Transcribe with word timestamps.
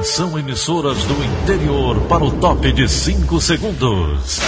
Atenção, 0.00 0.38
emissoras 0.38 0.96
do 1.04 1.22
interior, 1.22 2.00
para 2.08 2.24
o 2.24 2.30
top 2.30 2.72
de 2.72 2.88
5 2.88 3.38
segundos. 3.38 4.40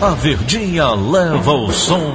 A 0.00 0.10
Verdinha 0.10 0.90
leva 0.90 1.50
o 1.50 1.72
som 1.72 2.14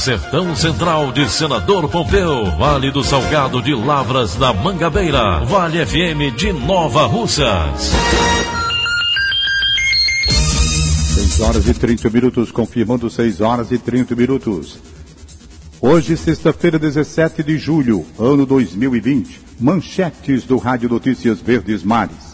Sertão 0.00 0.56
Central 0.56 1.12
de 1.12 1.28
Senador 1.28 1.86
Pompeu, 1.86 2.46
Vale 2.56 2.90
do 2.90 3.04
Salgado 3.04 3.60
de 3.60 3.74
Lavras 3.74 4.34
da 4.34 4.50
Mangabeira, 4.50 5.44
Vale 5.44 5.84
FM 5.84 6.34
de 6.34 6.54
Nova 6.54 7.04
Russas. 7.04 7.92
6 10.26 11.40
horas 11.42 11.68
e 11.68 11.74
30 11.74 12.08
minutos, 12.08 12.50
confirmando 12.50 13.10
6 13.10 13.42
horas 13.42 13.70
e 13.72 13.76
30 13.76 14.16
minutos. 14.16 14.78
Hoje, 15.82 16.16
sexta-feira, 16.16 16.78
17 16.78 17.42
de 17.42 17.58
julho, 17.58 18.06
ano 18.18 18.46
2020. 18.46 19.38
Manchetes 19.60 20.44
do 20.44 20.56
Rádio 20.56 20.88
Notícias 20.88 21.42
Verdes 21.42 21.84
Mares. 21.84 22.29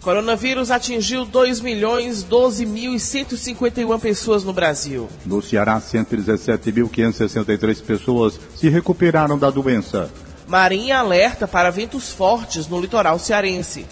Coronavírus 0.00 0.70
atingiu 0.70 1.26
2 1.26 1.60
milhões 1.60 2.22
12 2.22 2.64
mil 2.64 2.94
e 2.94 3.00
151 3.00 3.98
pessoas 3.98 4.44
no 4.44 4.52
Brasil. 4.52 5.08
No 5.26 5.42
Ceará, 5.42 5.80
117.563 5.80 7.82
pessoas 7.82 8.38
se 8.56 8.68
recuperaram 8.70 9.38
da 9.38 9.50
doença. 9.50 10.10
Marinha 10.48 10.98
alerta 10.98 11.46
para 11.46 11.70
ventos 11.70 12.10
fortes 12.10 12.66
no 12.66 12.80
litoral 12.80 13.18
cearense. 13.18 13.84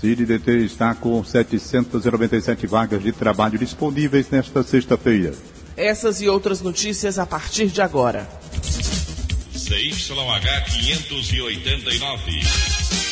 CIDDT 0.00 0.64
está 0.64 0.94
com 0.94 1.24
797 1.24 2.66
vagas 2.66 3.02
de 3.02 3.10
trabalho 3.10 3.58
disponíveis 3.58 4.28
nesta 4.30 4.62
sexta-feira. 4.62 5.32
Essas 5.76 6.20
e 6.20 6.28
outras 6.28 6.60
notícias 6.60 7.18
a 7.18 7.26
partir 7.26 7.68
de 7.68 7.80
agora. 7.80 8.28
CYH 9.54 10.64
589. 10.66 13.07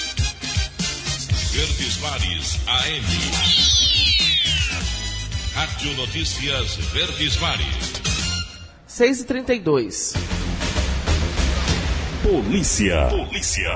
Verdes 1.57 1.97
Mares 2.03 2.61
AM. 2.67 3.03
Rádio 5.55 5.97
Notícias 5.97 6.77
Verdes 6.93 7.41
Mares. 7.41 7.93
6 8.87 9.21
e 9.21 9.25
32 9.25 10.13
Polícia. 12.23 13.09
Polícia. 13.09 13.75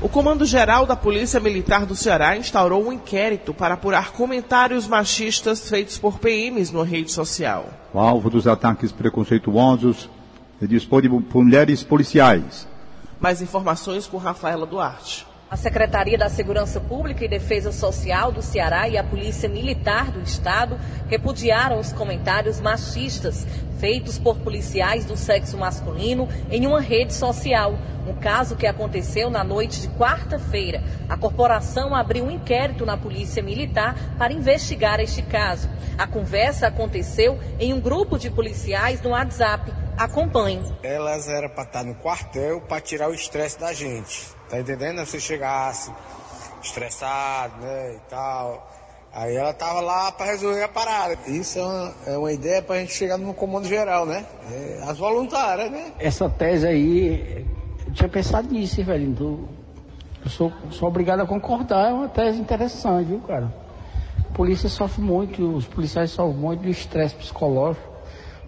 O 0.00 0.08
Comando 0.08 0.44
Geral 0.44 0.84
da 0.84 0.96
Polícia 0.96 1.38
Militar 1.38 1.86
do 1.86 1.94
Ceará 1.94 2.36
instaurou 2.36 2.88
um 2.88 2.92
inquérito 2.92 3.54
para 3.54 3.74
apurar 3.74 4.10
comentários 4.10 4.88
machistas 4.88 5.68
feitos 5.68 5.96
por 5.96 6.18
PMs 6.18 6.72
na 6.72 6.82
rede 6.82 7.12
social. 7.12 7.68
O 7.94 8.00
alvo 8.00 8.28
dos 8.28 8.48
ataques 8.48 8.90
preconceituosos 8.90 10.10
é 10.60 10.66
dispor 10.66 11.02
de 11.02 11.08
mulheres 11.08 11.84
policiais. 11.84 12.66
Mais 13.20 13.40
informações 13.40 14.08
com 14.08 14.16
Rafaela 14.16 14.66
Duarte. 14.66 15.30
A 15.52 15.56
Secretaria 15.58 16.16
da 16.16 16.30
Segurança 16.30 16.80
Pública 16.80 17.26
e 17.26 17.28
Defesa 17.28 17.72
Social 17.72 18.32
do 18.32 18.40
Ceará 18.40 18.88
e 18.88 18.96
a 18.96 19.04
Polícia 19.04 19.50
Militar 19.50 20.10
do 20.10 20.22
Estado 20.22 20.80
repudiaram 21.10 21.78
os 21.78 21.92
comentários 21.92 22.58
machistas 22.58 23.46
feitos 23.78 24.16
por 24.16 24.38
policiais 24.38 25.04
do 25.04 25.14
sexo 25.14 25.58
masculino 25.58 26.26
em 26.50 26.66
uma 26.66 26.80
rede 26.80 27.12
social. 27.12 27.78
Um 28.08 28.14
caso 28.14 28.56
que 28.56 28.66
aconteceu 28.66 29.28
na 29.28 29.44
noite 29.44 29.82
de 29.82 29.88
quarta-feira. 29.88 30.82
A 31.06 31.18
corporação 31.18 31.94
abriu 31.94 32.24
um 32.24 32.30
inquérito 32.30 32.86
na 32.86 32.96
Polícia 32.96 33.42
Militar 33.42 33.94
para 34.16 34.32
investigar 34.32 35.00
este 35.00 35.20
caso. 35.20 35.68
A 35.98 36.06
conversa 36.06 36.66
aconteceu 36.66 37.38
em 37.60 37.74
um 37.74 37.80
grupo 37.80 38.18
de 38.18 38.30
policiais 38.30 39.02
no 39.02 39.10
WhatsApp. 39.10 39.70
Acompanhe. 39.96 40.62
Elas 40.82 41.28
eram 41.28 41.48
para 41.48 41.64
estar 41.64 41.84
no 41.84 41.94
quartel 41.96 42.60
para 42.62 42.80
tirar 42.80 43.08
o 43.08 43.14
estresse 43.14 43.58
da 43.58 43.72
gente 43.72 44.32
Tá 44.52 44.60
entendendo? 44.60 44.98
Você 44.98 45.18
chegasse 45.18 45.90
estressado, 46.62 47.58
né, 47.62 47.94
e 47.94 48.10
tal. 48.10 48.70
Aí 49.10 49.34
ela 49.34 49.54
tava 49.54 49.80
lá 49.80 50.12
para 50.12 50.26
resolver 50.26 50.62
a 50.62 50.68
parada. 50.68 51.16
Isso 51.26 51.58
é 51.58 51.62
uma, 51.62 51.94
é 52.06 52.18
uma 52.18 52.32
ideia 52.34 52.60
para 52.60 52.76
a 52.76 52.78
gente 52.80 52.92
chegar 52.92 53.16
no 53.16 53.32
comando 53.32 53.66
geral, 53.66 54.04
né? 54.04 54.26
É, 54.50 54.82
as 54.86 54.98
voluntárias, 54.98 55.70
né? 55.70 55.92
Essa 55.98 56.28
tese 56.28 56.66
aí, 56.66 57.46
eu 57.86 57.94
tinha 57.94 58.10
pensado 58.10 58.46
nisso, 58.52 58.84
velho. 58.84 59.04
Então, 59.08 59.48
eu 60.22 60.30
sou, 60.30 60.52
sou 60.70 60.86
obrigado 60.86 61.20
a 61.20 61.26
concordar, 61.26 61.88
é 61.88 61.94
uma 61.94 62.10
tese 62.10 62.38
interessante, 62.38 63.06
viu, 63.06 63.20
cara? 63.20 63.50
A 64.20 64.34
polícia 64.34 64.68
sofre 64.68 65.00
muito, 65.00 65.56
os 65.56 65.66
policiais 65.66 66.10
sofrem 66.10 66.36
muito 66.36 66.62
do 66.62 66.68
estresse 66.68 67.14
psicológico, 67.14 67.88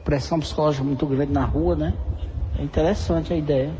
pressão 0.04 0.38
psicológica 0.38 0.84
muito 0.84 1.06
grande 1.06 1.32
na 1.32 1.44
rua, 1.44 1.75
né? 1.75 1.94
É 2.59 2.62
interessante 2.62 3.32
a 3.32 3.37
ideia. 3.37 3.72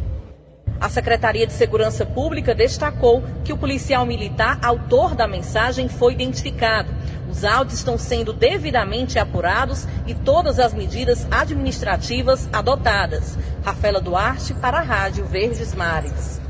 A 0.81 0.89
Secretaria 0.89 1.47
de 1.47 1.53
Segurança 1.53 2.05
Pública 2.05 2.55
destacou 2.55 3.23
que 3.45 3.53
o 3.53 3.57
policial 3.57 4.05
militar 4.05 4.59
autor 4.63 5.15
da 5.15 5.29
mensagem 5.29 5.89
foi 5.89 6.15
identificado. 6.15 6.93
Os 7.31 7.45
áudios 7.45 7.79
estão 7.79 7.97
sendo 7.97 8.33
devidamente 8.33 9.19
apurados 9.19 9.87
e 10.07 10.15
todas 10.15 10.59
as 10.59 10.75
medidas 10.75 11.27
administrativas 11.31 12.49
adotadas. 12.53 13.39
Rafaela 13.65 14.01
Duarte 14.01 14.55
para 14.55 14.79
a 14.79 14.83
Rádio 14.83 15.25
Verdes 15.25 15.75
Mares. 15.75 16.41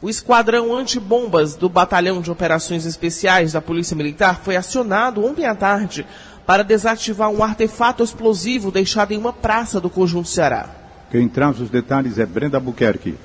O 0.00 0.10
esquadrão 0.10 0.74
antibombas 0.74 1.56
do 1.56 1.68
Batalhão 1.68 2.20
de 2.20 2.30
Operações 2.30 2.84
Especiais 2.84 3.52
da 3.52 3.62
Polícia 3.62 3.96
Militar 3.96 4.40
foi 4.42 4.54
acionado 4.54 5.24
ontem 5.24 5.46
à 5.46 5.54
tarde 5.54 6.06
para 6.46 6.62
desativar 6.62 7.28
um 7.28 7.42
artefato 7.42 8.04
explosivo 8.04 8.70
deixado 8.70 9.12
em 9.12 9.18
uma 9.18 9.32
praça 9.32 9.80
do 9.80 9.90
Conjunto 9.90 10.28
Ceará. 10.28 10.70
Quem 11.10 11.28
traz 11.28 11.60
os 11.60 11.68
detalhes 11.68 12.18
é 12.18 12.24
Brenda 12.24 12.60
Buquerque. 12.60 13.18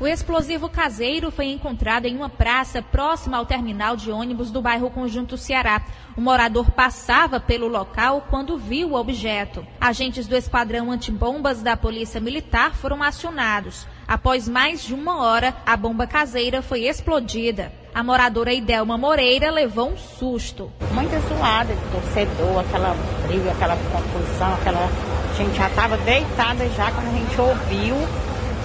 O 0.00 0.08
explosivo 0.08 0.68
caseiro 0.68 1.30
foi 1.30 1.46
encontrado 1.46 2.06
em 2.06 2.16
uma 2.16 2.28
praça 2.28 2.82
próxima 2.82 3.36
ao 3.36 3.46
terminal 3.46 3.96
de 3.96 4.10
ônibus 4.10 4.50
do 4.50 4.60
bairro 4.60 4.90
Conjunto 4.90 5.36
Ceará. 5.38 5.82
O 6.16 6.20
morador 6.20 6.70
passava 6.72 7.38
pelo 7.38 7.68
local 7.68 8.26
quando 8.28 8.58
viu 8.58 8.90
o 8.90 8.94
objeto. 8.94 9.64
Agentes 9.80 10.26
do 10.26 10.34
esquadrão 10.34 10.90
antibombas 10.90 11.62
da 11.62 11.76
Polícia 11.76 12.20
Militar 12.20 12.74
foram 12.74 13.02
acionados. 13.02 13.86
Após 14.06 14.48
mais 14.48 14.82
de 14.82 14.94
uma 14.94 15.22
hora, 15.22 15.54
a 15.64 15.76
bomba 15.76 16.06
caseira 16.06 16.60
foi 16.60 16.84
explodida. 16.84 17.72
A 17.94 18.02
moradora 18.02 18.52
Idelma 18.52 18.98
Moreira 18.98 19.50
levou 19.50 19.90
um 19.90 19.96
susto. 19.96 20.70
Muita 20.92 21.18
zoada 21.20 21.74
de 21.74 21.90
torcedor, 21.90 22.60
aquela 22.60 22.94
briga, 23.26 23.52
aquela 23.52 23.76
confusão, 23.76 24.54
aquela. 24.54 24.88
A 25.30 25.34
gente 25.36 25.56
já 25.56 25.68
estava 25.68 25.96
deitada 25.98 26.68
já 26.70 26.90
quando 26.90 27.08
a 27.08 27.18
gente 27.18 27.40
ouviu 27.40 27.96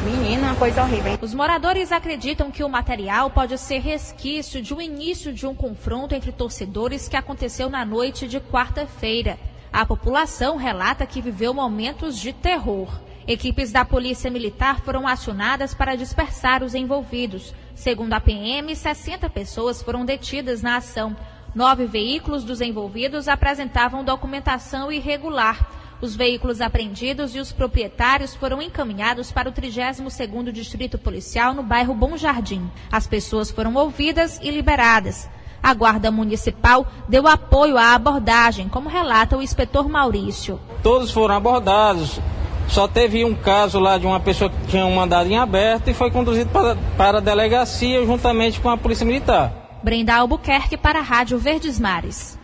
Menina, 0.04 0.48
uma 0.48 0.56
coisa 0.56 0.82
horrível. 0.82 1.18
Os 1.22 1.34
moradores 1.34 1.92
acreditam 1.92 2.50
que 2.50 2.64
o 2.64 2.70
material 2.70 3.30
pode 3.30 3.58
ser 3.58 3.80
resquício 3.80 4.62
de 4.62 4.74
um 4.74 4.80
início 4.80 5.34
de 5.34 5.46
um 5.46 5.54
confronto 5.54 6.16
entre 6.16 6.32
torcedores 6.32 7.10
que 7.10 7.18
aconteceu 7.18 7.70
na 7.70 7.84
noite 7.84 8.26
de 8.26 8.40
quarta-feira. 8.40 9.38
A 9.74 9.86
população 9.86 10.56
relata 10.56 11.06
que 11.06 11.22
viveu 11.22 11.54
momentos 11.54 12.18
de 12.18 12.32
terror. 12.32 12.88
Equipes 13.30 13.72
da 13.72 13.86
Polícia 13.86 14.32
Militar 14.32 14.80
foram 14.80 15.08
acionadas 15.08 15.76
para 15.76 15.96
dispersar 15.96 16.64
os 16.64 16.74
envolvidos. 16.74 17.54
Segundo 17.76 18.14
a 18.14 18.20
PM, 18.20 18.76
60 18.76 19.30
pessoas 19.30 19.84
foram 19.84 20.04
detidas 20.04 20.64
na 20.64 20.78
ação. 20.78 21.16
Nove 21.54 21.86
veículos 21.86 22.44
dos 22.44 22.60
envolvidos 22.60 23.28
apresentavam 23.28 24.04
documentação 24.04 24.92
irregular. 24.92 25.70
Os 26.02 26.16
veículos 26.16 26.60
apreendidos 26.60 27.36
e 27.36 27.40
os 27.40 27.52
proprietários 27.52 28.34
foram 28.34 28.60
encaminhados 28.64 29.32
para 29.32 29.48
o 29.48 29.54
32º 29.54 30.52
Distrito 30.52 30.98
Policial 30.98 31.54
no 31.54 31.62
bairro 31.62 31.94
Bom 31.94 32.18
Jardim. 32.18 32.68
As 32.92 33.06
pessoas 33.06 33.52
foram 33.52 33.76
ouvidas 33.76 34.40
e 34.42 34.50
liberadas. 34.50 35.30
A 35.62 35.72
Guarda 35.76 36.10
Municipal 36.10 36.88
deu 37.08 37.28
apoio 37.28 37.78
à 37.78 37.94
abordagem, 37.94 38.68
como 38.68 38.90
relata 38.90 39.38
o 39.38 39.44
inspetor 39.44 39.88
Maurício. 39.88 40.60
Todos 40.82 41.12
foram 41.12 41.36
abordados. 41.36 42.20
Só 42.70 42.88
teve 42.88 43.26
um 43.26 43.34
caso 43.34 43.80
lá 43.80 43.98
de 43.98 44.06
uma 44.06 44.20
pessoa 44.20 44.50
que 44.50 44.68
tinha 44.68 44.86
um 44.86 44.94
mandado 44.94 45.28
em 45.28 45.38
aberto 45.38 45.90
e 45.90 45.94
foi 45.94 46.12
conduzido 46.12 46.52
para, 46.52 46.76
para 46.96 47.18
a 47.18 47.22
delegacia 47.22 48.06
juntamente 48.06 48.60
com 48.60 48.70
a 48.70 48.78
Polícia 48.78 49.06
Militar. 49.06 49.52
Brenda 49.84 50.14
Albuquerque 50.14 50.78
para 50.78 51.00
a 51.00 51.02
Rádio 51.02 51.40
Verdes 51.40 51.80
Mares. 51.80 52.38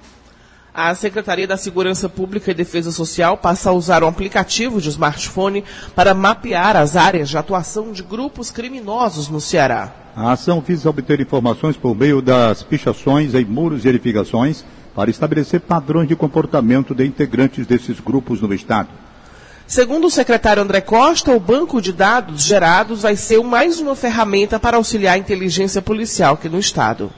A 0.73 0.93
Secretaria 0.95 1.47
da 1.47 1.55
Segurança 1.55 2.09
Pública 2.09 2.51
e 2.51 2.53
Defesa 2.53 2.91
Social 2.91 3.37
passa 3.37 3.69
a 3.69 3.73
usar 3.73 4.03
um 4.03 4.07
aplicativo 4.07 4.81
de 4.81 4.89
smartphone 4.89 5.63
para 5.95 6.13
mapear 6.13 6.75
as 6.75 6.97
áreas 6.97 7.29
de 7.29 7.37
atuação 7.37 7.91
de 7.91 8.01
grupos 8.03 8.51
criminosos 8.51 9.29
no 9.29 9.39
Ceará. 9.39 9.93
A 10.15 10.31
ação 10.31 10.59
visa 10.59 10.89
obter 10.89 11.21
informações 11.21 11.77
por 11.77 11.95
meio 11.95 12.21
das 12.21 12.63
pichações 12.63 13.35
em 13.35 13.45
muros 13.45 13.85
e 13.85 13.89
edificações 13.89 14.65
para 14.93 15.09
estabelecer 15.09 15.61
padrões 15.61 16.07
de 16.07 16.15
comportamento 16.15 16.95
de 16.95 17.05
integrantes 17.05 17.67
desses 17.67 17.99
grupos 17.99 18.41
no 18.41 18.53
Estado. 18.53 18.89
Segundo 19.67 20.05
o 20.05 20.11
secretário 20.11 20.61
André 20.61 20.79
Costa, 20.79 21.31
o 21.31 21.39
banco 21.39 21.81
de 21.81 21.91
dados 21.91 22.43
gerados 22.43 23.01
vai 23.01 23.15
ser 23.15 23.41
mais 23.43 23.79
uma 23.79 23.95
ferramenta 23.95 24.59
para 24.59 24.77
auxiliar 24.77 25.15
a 25.15 25.17
inteligência 25.17 25.81
policial 25.81 26.35
aqui 26.35 26.47
no 26.47 26.59
Estado. 26.59 27.11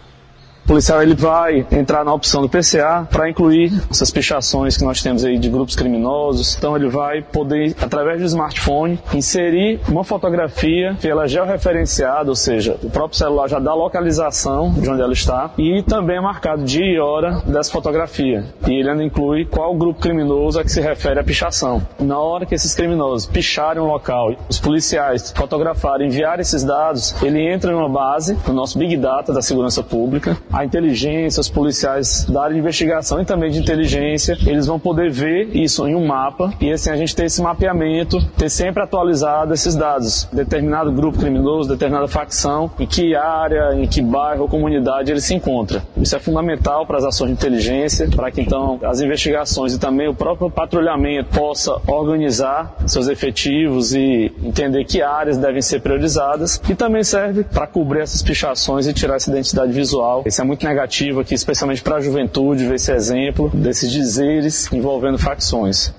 O 0.67 0.75
policial 0.75 1.01
ele 1.01 1.15
vai 1.15 1.65
entrar 1.71 2.03
na 2.03 2.13
opção 2.13 2.41
do 2.41 2.49
PCA 2.49 3.07
para 3.09 3.29
incluir 3.29 3.71
essas 3.89 4.11
pichações 4.11 4.75
que 4.75 4.83
nós 4.83 5.01
temos 5.01 5.23
aí 5.23 5.39
de 5.39 5.47
grupos 5.47 5.77
criminosos. 5.77 6.57
Então 6.57 6.75
ele 6.75 6.89
vai 6.89 7.21
poder, 7.21 7.73
através 7.81 8.19
do 8.19 8.25
smartphone, 8.25 8.99
inserir 9.13 9.79
uma 9.87 10.03
fotografia 10.03 10.93
que 10.99 11.07
ela 11.07 11.23
é 11.23 11.27
georreferenciada, 11.29 12.29
ou 12.29 12.35
seja, 12.35 12.77
o 12.83 12.89
próprio 12.89 13.17
celular 13.17 13.47
já 13.47 13.59
dá 13.59 13.71
a 13.71 13.75
localização 13.75 14.73
de 14.73 14.89
onde 14.89 15.01
ela 15.01 15.13
está 15.13 15.51
e 15.57 15.83
também 15.83 16.17
é 16.17 16.21
marcado 16.21 16.65
dia 16.65 16.85
e 16.85 16.99
hora 16.99 17.41
dessa 17.45 17.71
fotografia. 17.71 18.43
E 18.67 18.73
ele 18.73 18.89
ainda 18.89 19.05
inclui 19.05 19.45
qual 19.45 19.73
grupo 19.73 20.01
criminoso 20.01 20.59
a 20.59 20.65
que 20.65 20.69
se 20.69 20.81
refere 20.81 21.17
a 21.17 21.23
pichação. 21.23 21.81
Na 21.97 22.19
hora 22.19 22.45
que 22.45 22.53
esses 22.53 22.75
criminosos 22.75 23.25
picharem 23.25 23.81
um 23.81 23.87
local, 23.87 24.35
os 24.49 24.59
policiais 24.59 25.31
fotografarem, 25.31 26.07
enviarem 26.07 26.41
esses 26.41 26.65
dados, 26.65 27.15
ele 27.23 27.39
entra 27.39 27.71
em 27.71 27.73
uma 27.73 27.87
base 27.87 28.37
no 28.45 28.53
nosso 28.53 28.77
Big 28.77 28.97
Data 28.97 29.31
da 29.31 29.41
segurança 29.41 29.81
pública 29.81 30.37
a 30.57 30.65
inteligência, 30.65 31.39
os 31.39 31.49
policiais 31.49 32.25
da 32.25 32.41
área 32.41 32.55
de 32.55 32.59
investigação 32.59 33.21
e 33.21 33.25
também 33.25 33.51
de 33.51 33.59
inteligência, 33.59 34.35
eles 34.47 34.65
vão 34.65 34.79
poder 34.79 35.11
ver 35.11 35.55
isso 35.55 35.87
em 35.87 35.93
um 35.93 36.07
mapa 36.07 36.51
e 36.59 36.71
assim 36.71 36.89
a 36.89 36.95
gente 36.95 37.15
ter 37.15 37.25
esse 37.25 37.39
mapeamento, 37.43 38.19
ter 38.35 38.49
sempre 38.49 38.81
atualizado 38.81 39.53
esses 39.53 39.75
dados, 39.75 40.27
determinado 40.33 40.91
grupo 40.91 41.19
criminoso, 41.19 41.69
determinada 41.69 42.07
facção, 42.07 42.71
em 42.79 42.87
que 42.87 43.15
área, 43.15 43.75
em 43.75 43.87
que 43.87 44.01
bairro 44.01 44.43
ou 44.43 44.49
comunidade 44.49 45.11
ele 45.11 45.21
se 45.21 45.35
encontra. 45.35 45.83
Isso 45.95 46.15
é 46.15 46.19
fundamental 46.19 46.87
para 46.87 46.97
as 46.97 47.03
ações 47.03 47.27
de 47.27 47.33
inteligência, 47.33 48.09
para 48.09 48.31
que 48.31 48.41
então 48.41 48.79
as 48.81 48.99
investigações 48.99 49.75
e 49.75 49.79
também 49.79 50.07
o 50.07 50.15
próprio 50.15 50.49
patrulhamento 50.49 51.37
possa 51.37 51.79
organizar 51.85 52.75
seus 52.87 53.07
efetivos 53.07 53.93
e 53.93 54.33
entender 54.43 54.85
que 54.85 55.03
áreas 55.03 55.37
devem 55.37 55.61
ser 55.61 55.81
priorizadas 55.81 56.59
e 56.67 56.73
também 56.73 57.03
serve 57.03 57.43
para 57.43 57.67
cobrir 57.67 57.99
essas 57.99 58.23
pichações 58.23 58.87
e 58.87 58.93
tirar 58.93 59.17
essa 59.17 59.29
identidade 59.29 59.71
visual. 59.71 60.23
Esse 60.25 60.41
é 60.41 60.46
muito 60.47 60.65
negativo 60.65 61.19
aqui, 61.19 61.35
especialmente 61.35 61.83
para 61.83 61.97
a 61.97 62.01
juventude, 62.01 62.65
ver 62.65 62.75
esse 62.75 62.91
exemplo 62.91 63.49
desses 63.53 63.91
dizeres 63.91 64.71
envolvendo 64.71 65.19
facções. 65.19 65.93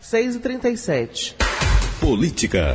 6 0.00 0.36
e 0.36 0.38
37 0.38 1.36
Política. 2.00 2.72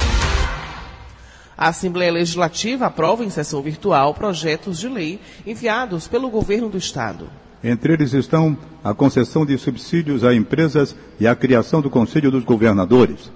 A 1.57 1.69
Assembleia 1.69 2.12
Legislativa 2.12 2.88
aprova 2.88 3.24
em 3.24 3.30
sessão 3.30 3.62
virtual 3.62 4.13
projetos 4.13 4.80
de 4.80 4.89
lei 4.89 5.19
enviados 5.45 6.07
pelo 6.07 6.30
governo 6.30 6.69
do 6.69 6.77
Estado. 6.77 7.30
Entre 7.63 7.94
eles 7.94 8.13
estão 8.13 8.57
a 8.83 8.94
concessão 8.94 9.45
de 9.45 9.57
subsídios 9.57 10.24
a 10.24 10.33
empresas 10.33 10.95
e 11.19 11.27
a 11.27 11.36
criação 11.36 11.80
do 11.81 11.89
Conselho 11.89 12.31
dos 12.31 12.44
Governadores. 12.44 13.31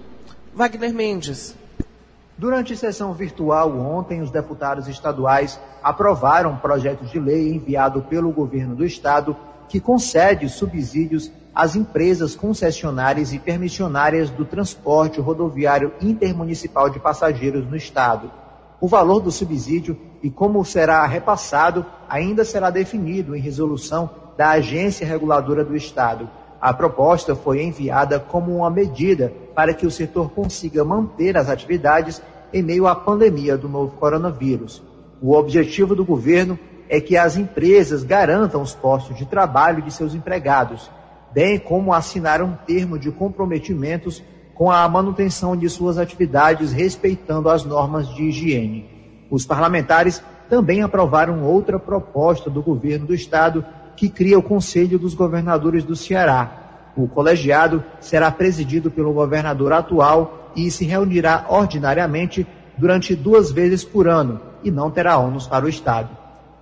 Wagner 0.54 0.94
Mendes. 0.94 1.56
Durante 2.38 2.76
sessão 2.76 3.14
virtual 3.14 3.78
ontem, 3.80 4.22
os 4.22 4.30
deputados 4.30 4.90
estaduais 4.90 5.58
aprovaram 5.82 6.58
projetos 6.58 7.10
de 7.10 7.18
lei 7.18 7.54
enviado 7.54 8.02
pelo 8.02 8.30
governo 8.32 8.76
do 8.76 8.86
estado 8.86 9.36
que 9.70 9.80
concede 9.80 10.50
subsídios 10.50 11.32
às 11.54 11.78
empresas 11.78 12.36
concessionárias 12.36 13.32
e 13.32 13.40
permissionárias 13.40 14.30
do 14.30 14.44
transporte 14.44 15.22
rodoviário 15.22 15.94
intermunicipal 16.02 16.90
de 16.90 17.00
passageiros 17.00 17.66
no 17.66 17.78
estado. 17.78 18.30
O 18.82 18.88
valor 18.88 19.22
do 19.22 19.32
subsídio 19.32 19.98
e 20.22 20.30
como 20.30 20.66
será 20.66 21.06
repassado 21.06 21.86
ainda 22.10 22.44
será 22.44 22.70
definido 22.70 23.34
em 23.34 23.40
resolução 23.40 24.10
da 24.38 24.50
Agência 24.50 25.08
Reguladora 25.08 25.64
do 25.64 25.76
Estado. 25.76 26.30
A 26.60 26.74
proposta 26.74 27.34
foi 27.34 27.64
enviada 27.64 28.20
como 28.20 28.58
uma 28.58 28.70
medida 28.70 29.32
para 29.56 29.74
que 29.74 29.88
o 29.88 29.92
setor 29.92 30.30
consiga 30.31 30.84
manter 30.84 31.38
as 31.38 31.50
atividades 31.50 32.22
em 32.54 32.62
meio 32.62 32.88
à 32.88 32.96
pandemia 32.96 33.57
do 33.57 33.69
novo 33.69 33.96
coronavírus. 33.98 34.84
O 35.22 35.34
objetivo 35.34 35.96
do 35.96 36.04
governo 36.04 36.60
é 36.90 37.00
que 37.00 37.18
as 37.18 37.38
empresas 37.38 38.04
garantam 38.04 38.62
os 38.62 38.75
postos 38.75 39.18
de 39.18 39.25
trabalho 39.25 39.81
de 39.81 39.92
seus 39.92 40.13
empregados, 40.13 40.92
bem 41.34 41.57
como 41.57 41.94
assinar 41.94 42.42
um 42.42 42.54
termo 42.68 43.00
de 43.00 43.12
comprometimentos 43.12 44.22
com 44.54 44.72
a 44.72 44.88
manutenção 44.88 45.56
de 45.56 45.69
suas 45.69 45.98
atividades 45.98 46.72
respeitando 46.72 47.50
as 47.50 47.66
normas 47.66 48.08
de 48.10 48.24
higiene. 48.24 48.90
Os 49.30 49.46
parlamentares 49.46 50.22
também 50.50 50.81
aprovaram 50.81 51.44
outra 51.44 51.80
proposta 51.80 52.50
do 52.50 52.62
governo 52.62 53.08
do 53.08 53.16
estado 53.16 53.66
que 53.96 54.10
cria 54.10 54.38
o 54.38 54.44
Conselho 54.44 55.00
dos 55.00 55.13
Governadores 55.13 55.84
do 55.84 55.96
Ceará. 55.96 56.65
O 56.96 57.08
colegiado 57.08 57.84
será 58.00 58.32
presidido 58.32 58.90
pelo 58.90 59.14
governador 59.14 59.74
atual 59.74 60.52
e 60.56 60.72
se 60.72 60.86
reunirá 60.86 61.46
ordinariamente 61.50 62.48
durante 62.78 63.16
duas 63.16 63.52
vezes 63.52 63.84
por 63.84 64.08
ano 64.08 64.40
e 64.64 64.72
não 64.72 64.90
terá 64.90 65.18
ônus 65.18 65.48
para 65.48 65.66
o 65.66 65.70
Estado. 65.70 66.10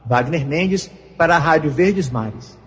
Wagner 0.05 0.45
Mendes, 0.45 0.89
para 1.17 1.35
a 1.35 1.39
Rádio 1.39 1.71
Verdes 1.71 2.09
Mares. 2.09 2.57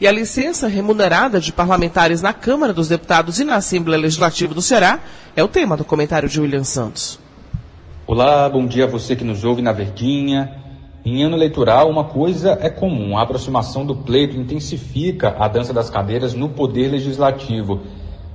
E 0.00 0.06
a 0.06 0.12
licença 0.12 0.68
remunerada 0.68 1.40
de 1.40 1.52
parlamentares 1.52 2.22
na 2.22 2.32
Câmara 2.32 2.72
dos 2.72 2.88
Deputados 2.88 3.40
e 3.40 3.44
na 3.44 3.56
Assembleia 3.56 4.00
Legislativa 4.00 4.54
do 4.54 4.62
Ceará 4.62 5.00
é 5.34 5.42
o 5.42 5.48
tema 5.48 5.76
do 5.76 5.84
comentário 5.84 6.28
de 6.28 6.40
William 6.40 6.62
Santos. 6.62 7.18
Olá, 8.06 8.48
bom 8.48 8.64
dia 8.66 8.84
a 8.84 8.86
você 8.86 9.16
que 9.16 9.24
nos 9.24 9.44
ouve 9.44 9.60
na 9.60 9.72
Verdinha. 9.72 10.57
Em 11.10 11.24
ano 11.24 11.36
eleitoral, 11.36 11.88
uma 11.88 12.04
coisa 12.04 12.58
é 12.60 12.68
comum: 12.68 13.16
a 13.16 13.22
aproximação 13.22 13.86
do 13.86 13.96
pleito 13.96 14.36
intensifica 14.36 15.34
a 15.38 15.48
dança 15.48 15.72
das 15.72 15.88
cadeiras 15.88 16.34
no 16.34 16.50
Poder 16.50 16.88
Legislativo. 16.88 17.80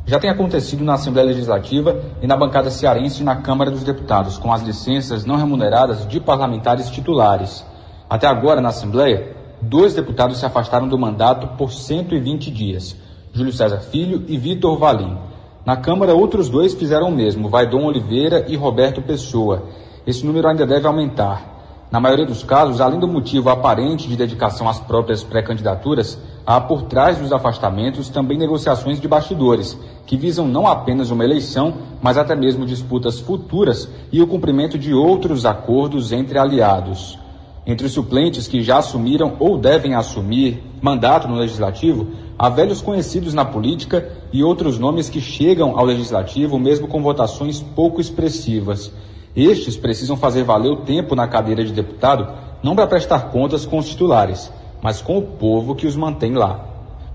Já 0.08 0.20
tem 0.20 0.28
acontecido 0.28 0.84
na 0.84 0.96
Assembleia 0.96 1.28
Legislativa 1.28 2.02
e 2.20 2.25
na 2.25 2.36
bancada 2.36 2.72
cearense 2.72 3.24
na 3.24 3.36
Câmara 3.36 3.70
dos 3.70 3.84
Deputados, 3.84 4.39
com 4.39 4.51
as 4.51 4.63
licenças 4.63 5.24
não 5.24 5.36
remuneradas 5.36 6.08
de 6.08 6.20
parlamentares 6.20 6.89
titulares. 6.89 7.63
Até 8.10 8.25
agora, 8.25 8.60
na 8.60 8.70
Assembleia, 8.70 9.36
dois 9.62 9.94
deputados 9.94 10.39
se 10.39 10.46
afastaram 10.48 10.88
do 10.88 10.98
mandato 10.98 11.56
por 11.56 11.72
120 11.72 12.50
dias: 12.50 12.98
Júlio 13.32 13.53
César 13.53 13.82
Filho 13.82 14.24
e 14.27 14.36
Vitor 14.36 14.80
Valim. 14.80 15.15
Na 15.63 15.77
Câmara, 15.77 16.15
outros 16.15 16.50
dois 16.50 16.74
fizeram 16.74 17.10
o 17.10 17.15
mesmo: 17.15 17.50
Vaidon 17.50 17.86
Oliveira 17.86 18.46
e 18.48 18.56
Roberto 18.56 19.00
Pessoa. 19.00 19.65
Esse 20.08 20.25
número 20.25 20.48
ainda 20.48 20.65
deve 20.65 20.88
aumentar. 20.88 21.52
Na 21.93 22.00
maioria 22.00 22.25
dos 22.25 22.41
casos, 22.41 22.81
além 22.81 23.00
do 23.00 23.07
motivo 23.07 23.51
aparente 23.51 24.07
de 24.07 24.17
dedicação 24.17 24.67
às 24.67 24.79
próprias 24.79 25.23
pré-candidaturas, 25.23 26.17
há 26.43 26.59
por 26.59 26.81
trás 26.81 27.19
dos 27.19 27.31
afastamentos 27.31 28.09
também 28.09 28.35
negociações 28.35 29.00
de 29.00 29.07
bastidores, 29.07 29.77
que 30.07 30.17
visam 30.17 30.47
não 30.47 30.65
apenas 30.65 31.12
uma 31.12 31.23
eleição, 31.23 31.75
mas 32.01 32.17
até 32.17 32.35
mesmo 32.35 32.65
disputas 32.65 33.19
futuras 33.19 33.88
e 34.12 34.19
o 34.23 34.25
cumprimento 34.25 34.75
de 34.75 34.91
outros 34.91 35.45
acordos 35.45 36.12
entre 36.12 36.39
aliados. 36.39 37.19
Entre 37.63 37.85
os 37.85 37.93
suplentes 37.93 38.47
que 38.47 38.63
já 38.63 38.79
assumiram 38.79 39.33
ou 39.39 39.55
devem 39.55 39.93
assumir 39.93 40.63
mandato 40.81 41.27
no 41.27 41.35
legislativo, 41.35 42.07
há 42.39 42.50
velhos 42.50 42.81
conhecidos 42.81 43.35
na 43.35 43.45
política 43.45 44.09
e 44.33 44.43
outros 44.43 44.79
nomes 44.79 45.12
que 45.12 45.21
chegam 45.21 45.77
ao 45.77 45.85
legislativo 45.85 46.57
mesmo 46.57 46.88
com 46.88 47.03
votações 47.03 47.62
pouco 47.62 48.01
expressivas. 48.01 48.91
Estes 49.36 49.75
precisam 49.75 50.16
fazer 50.16 50.44
valer 50.44 50.72
o 50.72 50.78
tempo 50.78 51.16
na 51.16 51.28
cadeira 51.28 51.63
de 51.63 51.74
deputado 51.74 52.34
não 52.62 52.75
para 52.75 52.88
prestar 52.88 53.32
contas 53.32 53.66
com 53.66 53.78
os 53.78 53.90
titulares, 53.90 54.52
mas 54.82 55.02
com 55.02 55.18
o 55.18 55.22
povo 55.22 55.75
que 55.75 55.88
os 55.88 55.96
mantém 55.96 56.34
lá. 56.34 56.66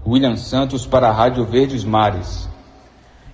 William 0.06 0.36
Santos 0.36 0.86
para 0.86 1.08
a 1.08 1.12
Rádio 1.12 1.44
Verdes 1.44 1.84
Mares. 1.84 2.48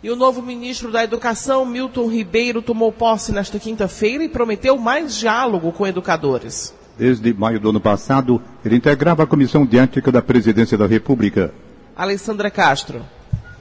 E 0.03 0.11
o 0.11 0.17
novo 0.17 0.43
ministro 0.43 0.93
da 0.93 1.03
Educação, 1.03 1.65
Milton 1.65 2.09
Ribeiro, 2.09 2.61
tomou 2.61 2.93
posse 2.93 3.33
nesta 3.33 3.59
quinta-feira 3.59 4.23
e 4.23 4.29
prometeu 4.29 4.77
mais 4.77 5.17
diálogo 5.17 5.73
com 5.73 5.87
educadores. 5.87 6.75
Desde 6.99 7.33
maio 7.33 7.59
do 7.59 7.71
ano 7.71 7.81
passado, 7.81 8.41
ele 8.65 8.77
integrava 8.77 9.23
a 9.23 9.27
Comissão 9.27 9.65
de 9.65 9.79
Ética 9.79 10.13
da 10.13 10.21
Presidência 10.21 10.77
da 10.77 10.87
República. 10.87 11.55
Alessandra 11.97 12.51
Castro. 12.51 13.01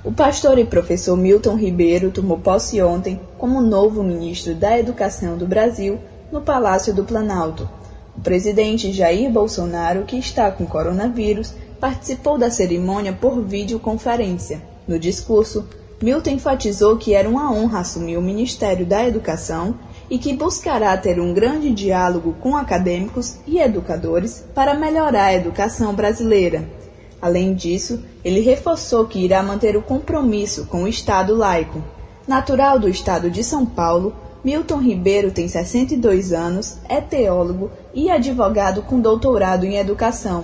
O 0.05 0.11
pastor 0.11 0.59
e 0.59 0.65
professor 0.65 1.15
Milton 1.15 1.55
Ribeiro 1.55 2.11
tomou 2.11 2.37
posse 2.37 2.81
ontem 2.81 3.17
como 3.37 3.61
novo 3.61 4.03
ministro 4.03 4.53
da 4.53 4.77
Educação 4.77 5.37
do 5.37 5.47
Brasil 5.47 5.97
no 6.29 6.41
Palácio 6.41 6.93
do 6.93 7.05
Planalto. 7.05 7.69
O 8.17 8.19
presidente 8.19 8.91
Jair 8.91 9.31
Bolsonaro, 9.31 10.03
que 10.03 10.17
está 10.17 10.51
com 10.51 10.65
coronavírus, 10.65 11.53
participou 11.79 12.37
da 12.37 12.51
cerimônia 12.51 13.13
por 13.13 13.41
videoconferência. 13.41 14.61
No 14.85 14.99
discurso, 14.99 15.65
Milton 16.01 16.31
enfatizou 16.31 16.97
que 16.97 17.13
era 17.13 17.29
uma 17.29 17.49
honra 17.53 17.79
assumir 17.79 18.17
o 18.17 18.21
Ministério 18.21 18.85
da 18.85 19.07
Educação 19.07 19.73
e 20.09 20.17
que 20.17 20.33
buscará 20.33 20.97
ter 20.97 21.17
um 21.17 21.33
grande 21.33 21.71
diálogo 21.71 22.35
com 22.41 22.57
acadêmicos 22.57 23.37
e 23.47 23.57
educadores 23.57 24.43
para 24.53 24.73
melhorar 24.73 25.27
a 25.27 25.33
educação 25.33 25.95
brasileira. 25.95 26.82
Além 27.23 27.53
disso, 27.53 28.03
ele 28.21 28.41
reforçou 28.41 29.05
que 29.05 29.23
irá 29.23 29.41
manter 29.41 29.77
o 29.77 29.81
compromisso 29.81 30.65
com 30.65 30.83
o 30.83 30.89
Estado 30.89 31.33
laico. 31.33 31.81
Natural 32.27 32.77
do 32.77 32.89
estado 32.89 33.31
de 33.31 33.41
São 33.41 33.65
Paulo, 33.65 34.13
Milton 34.43 34.79
Ribeiro 34.79 35.31
tem 35.31 35.47
62 35.47 36.33
anos, 36.33 36.79
é 36.89 36.99
teólogo 36.99 37.71
e 37.93 38.11
advogado 38.11 38.81
com 38.81 38.99
doutorado 38.99 39.65
em 39.65 39.77
educação. 39.77 40.43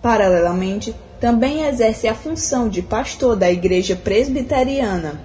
Paralelamente, 0.00 0.96
também 1.20 1.66
exerce 1.66 2.08
a 2.08 2.14
função 2.14 2.70
de 2.70 2.80
pastor 2.80 3.36
da 3.36 3.52
Igreja 3.52 3.94
Presbiteriana. 3.94 5.20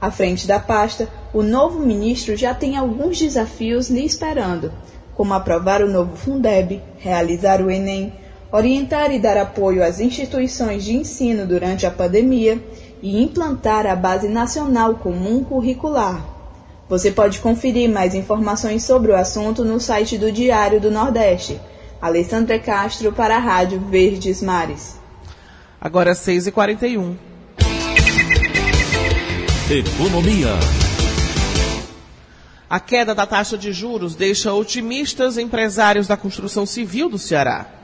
À 0.00 0.10
frente 0.10 0.46
da 0.46 0.58
pasta, 0.58 1.06
o 1.34 1.42
novo 1.42 1.80
ministro 1.80 2.34
já 2.34 2.54
tem 2.54 2.78
alguns 2.78 3.18
desafios 3.18 3.90
lhe 3.90 4.06
esperando, 4.06 4.72
como 5.14 5.34
aprovar 5.34 5.82
o 5.82 5.90
novo 5.90 6.16
Fundeb, 6.16 6.82
realizar 6.96 7.60
o 7.60 7.70
Enem, 7.70 8.23
orientar 8.54 9.10
e 9.10 9.18
dar 9.18 9.36
apoio 9.36 9.82
às 9.82 9.98
instituições 9.98 10.84
de 10.84 10.94
ensino 10.94 11.44
durante 11.44 11.86
a 11.86 11.90
pandemia 11.90 12.62
e 13.02 13.20
implantar 13.20 13.84
a 13.84 13.96
Base 13.96 14.28
Nacional 14.28 14.94
Comum 14.94 15.42
Curricular. 15.42 16.24
Você 16.88 17.10
pode 17.10 17.40
conferir 17.40 17.90
mais 17.90 18.14
informações 18.14 18.84
sobre 18.84 19.10
o 19.10 19.16
assunto 19.16 19.64
no 19.64 19.80
site 19.80 20.16
do 20.16 20.30
Diário 20.30 20.80
do 20.80 20.88
Nordeste. 20.88 21.60
Alessandra 22.00 22.56
Castro 22.60 23.12
para 23.12 23.34
a 23.34 23.40
Rádio 23.40 23.80
Verdes 23.80 24.40
Mares. 24.40 25.00
Agora 25.80 26.12
6h41. 26.12 27.16
Economia. 29.68 30.52
A 32.70 32.78
queda 32.78 33.16
da 33.16 33.26
taxa 33.26 33.58
de 33.58 33.72
juros 33.72 34.14
deixa 34.14 34.52
otimistas 34.52 35.38
empresários 35.38 36.06
da 36.06 36.16
construção 36.16 36.64
civil 36.64 37.08
do 37.08 37.18
Ceará. 37.18 37.82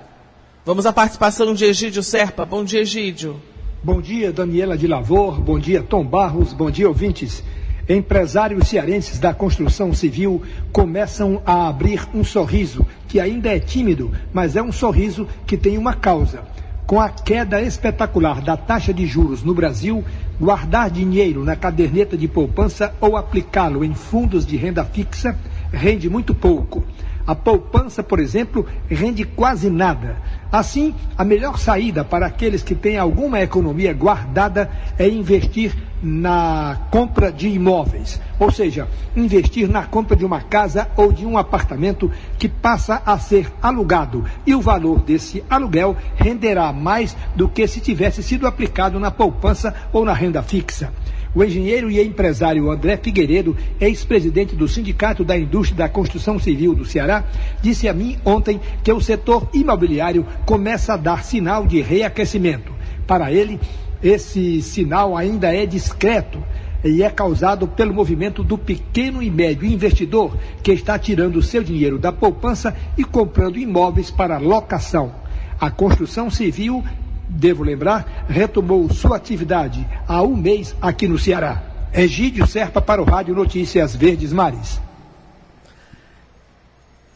Vamos 0.63 0.85
à 0.85 0.93
participação 0.93 1.55
de 1.55 1.65
Egídio 1.65 2.03
Serpa. 2.03 2.45
Bom 2.45 2.63
dia, 2.63 2.81
Egídio. 2.81 3.41
Bom 3.83 3.99
dia, 3.99 4.31
Daniela 4.31 4.77
de 4.77 4.87
Lavor. 4.87 5.41
Bom 5.41 5.59
dia, 5.59 5.83
Tom 5.83 6.05
Barros. 6.05 6.53
Bom 6.53 6.71
dia, 6.71 6.87
ouvintes. 6.87 7.43
Empresários 7.89 8.69
cearenses 8.69 9.19
da 9.19 9.33
construção 9.33 9.95
civil 9.95 10.43
começam 10.71 11.41
a 11.47 11.67
abrir 11.67 12.07
um 12.15 12.23
sorriso 12.23 12.85
que 13.09 13.19
ainda 13.19 13.49
é 13.49 13.59
tímido, 13.59 14.13
mas 14.35 14.55
é 14.55 14.63
um 14.63 14.71
sorriso 14.71 15.27
que 15.47 15.57
tem 15.57 15.79
uma 15.79 15.95
causa. 15.95 16.43
Com 16.87 17.01
a 17.01 17.09
queda 17.09 17.63
espetacular 17.63 18.43
da 18.43 18.55
taxa 18.55 18.93
de 18.93 19.07
juros 19.07 19.43
no 19.43 19.55
Brasil, 19.55 20.05
guardar 20.39 20.91
dinheiro 20.91 21.43
na 21.43 21.57
caderneta 21.57 22.19
de 22.19 22.29
poupança 22.29 22.95
ou 23.01 23.17
aplicá-lo 23.17 23.83
em 23.83 23.95
fundos 23.95 24.45
de 24.45 24.59
renda 24.59 24.85
fixa 24.85 25.35
rende 25.73 26.11
muito 26.11 26.35
pouco. 26.35 26.85
A 27.31 27.35
poupança, 27.37 28.03
por 28.03 28.19
exemplo, 28.19 28.67
rende 28.89 29.23
quase 29.23 29.71
nada. 29.71 30.17
Assim, 30.51 30.93
a 31.17 31.23
melhor 31.23 31.61
saída 31.61 32.05
para 32.05 32.27
aqueles 32.27 32.61
que 32.61 32.75
têm 32.75 32.99
alguma 32.99 33.41
economia 33.41 33.95
guardada 33.95 34.69
é 34.99 35.09
investir 35.09 35.73
na 36.03 36.89
compra 36.91 37.31
de 37.31 37.47
imóveis, 37.47 38.21
ou 38.37 38.51
seja, 38.51 38.89
investir 39.15 39.69
na 39.69 39.85
compra 39.85 40.17
de 40.17 40.25
uma 40.25 40.41
casa 40.41 40.89
ou 40.97 41.13
de 41.13 41.25
um 41.25 41.39
apartamento 41.39 42.11
que 42.37 42.49
passa 42.49 43.01
a 43.07 43.17
ser 43.17 43.49
alugado 43.63 44.25
e 44.45 44.53
o 44.53 44.61
valor 44.61 45.01
desse 45.01 45.45
aluguel 45.49 45.97
renderá 46.17 46.73
mais 46.73 47.17
do 47.37 47.49
que 47.49 47.65
se 47.69 47.79
tivesse 47.79 48.25
sido 48.25 48.45
aplicado 48.45 48.99
na 48.99 49.13
poupança 49.13 49.73
ou 49.93 50.05
na 50.05 50.15
renda 50.15 50.43
fixa. 50.43 50.93
O 51.33 51.45
engenheiro 51.45 51.89
e 51.89 52.03
empresário 52.03 52.71
André 52.71 52.97
Figueiredo, 52.97 53.57
ex-presidente 53.81 54.57
do 54.57 54.67
Sindicato 54.67 55.25
da 55.25 55.39
Indústria 55.39 55.79
da 55.79 55.89
Construção 55.89 56.41
Civil 56.41 56.75
do 56.75 56.85
Ceará, 56.85 57.25
disse 57.63 57.87
a 57.89 57.95
mim 57.95 58.19
ontem 58.25 58.61
que 58.83 58.93
o 58.93 59.01
setor 59.01 59.49
imobiliário 59.55 60.27
começa 60.45 60.95
a 60.95 60.97
dar 60.97 61.23
sinal 61.23 61.67
de 61.67 61.81
reaquecimento. 61.81 62.73
Para 63.07 63.33
ele, 63.33 63.61
esse 64.03 64.61
sinal 64.61 65.17
ainda 65.17 65.55
é 65.55 65.65
discreto 65.67 66.43
e 66.83 67.03
é 67.03 67.11
causado 67.11 67.69
pelo 67.69 67.95
movimento 67.95 68.43
do 68.43 68.59
pequeno 68.59 69.23
e 69.23 69.31
médio 69.31 69.69
investidor 69.69 70.37
que 70.65 70.73
está 70.73 70.99
tirando 70.99 71.43
seu 71.43 71.63
dinheiro 71.63 71.99
da 71.99 72.11
poupança 72.11 72.75
e 72.99 73.05
comprando 73.05 73.59
imóveis 73.59 74.11
para 74.11 74.39
locação. 74.39 75.15
A 75.61 75.71
construção 75.71 76.29
civil 76.29 76.83
devo 77.31 77.63
lembrar, 77.63 78.27
retomou 78.29 78.93
sua 78.93 79.17
atividade 79.17 79.87
há 80.07 80.23
um 80.23 80.37
mês 80.37 80.75
aqui 80.81 81.07
no 81.07 81.19
Ceará. 81.19 81.63
Egídio 81.93 82.47
Serpa 82.47 82.81
para 82.81 83.03
o 83.03 83.05
Rádio 83.05 83.35
Notícias 83.35 83.95
Verdes 83.97 84.33
Mares. 84.33 84.81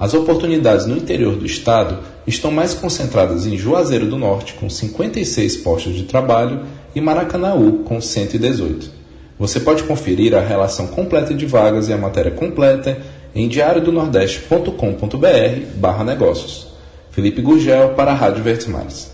As 0.00 0.14
oportunidades 0.14 0.86
no 0.86 0.96
interior 0.96 1.36
do 1.36 1.44
estado 1.44 1.98
estão 2.26 2.50
mais 2.50 2.72
concentradas 2.72 3.46
em 3.46 3.54
Juazeiro 3.54 4.06
do 4.06 4.16
Norte, 4.16 4.54
com 4.54 4.70
56 4.70 5.58
postos 5.58 5.94
de 5.94 6.04
trabalho, 6.04 6.62
e 6.94 7.00
Maracanaú, 7.00 7.80
com 7.84 8.00
118. 8.00 9.02
Você 9.38 9.60
pode 9.60 9.82
conferir 9.84 10.34
a 10.34 10.40
relação 10.40 10.86
completa 10.86 11.34
de 11.34 11.44
vagas 11.46 11.88
e 11.88 11.92
a 11.92 11.98
matéria 11.98 12.30
completa 12.30 12.98
em 13.34 13.48
diariodonordeste.com.br 13.48 15.76
barra 15.76 16.04
negócios. 16.04 16.68
Felipe 17.10 17.42
Gurgel 17.42 17.90
para 17.90 18.12
a 18.12 18.14
Rádio 18.14 18.42
Verdes 18.42 18.66
Mares. 18.66 19.12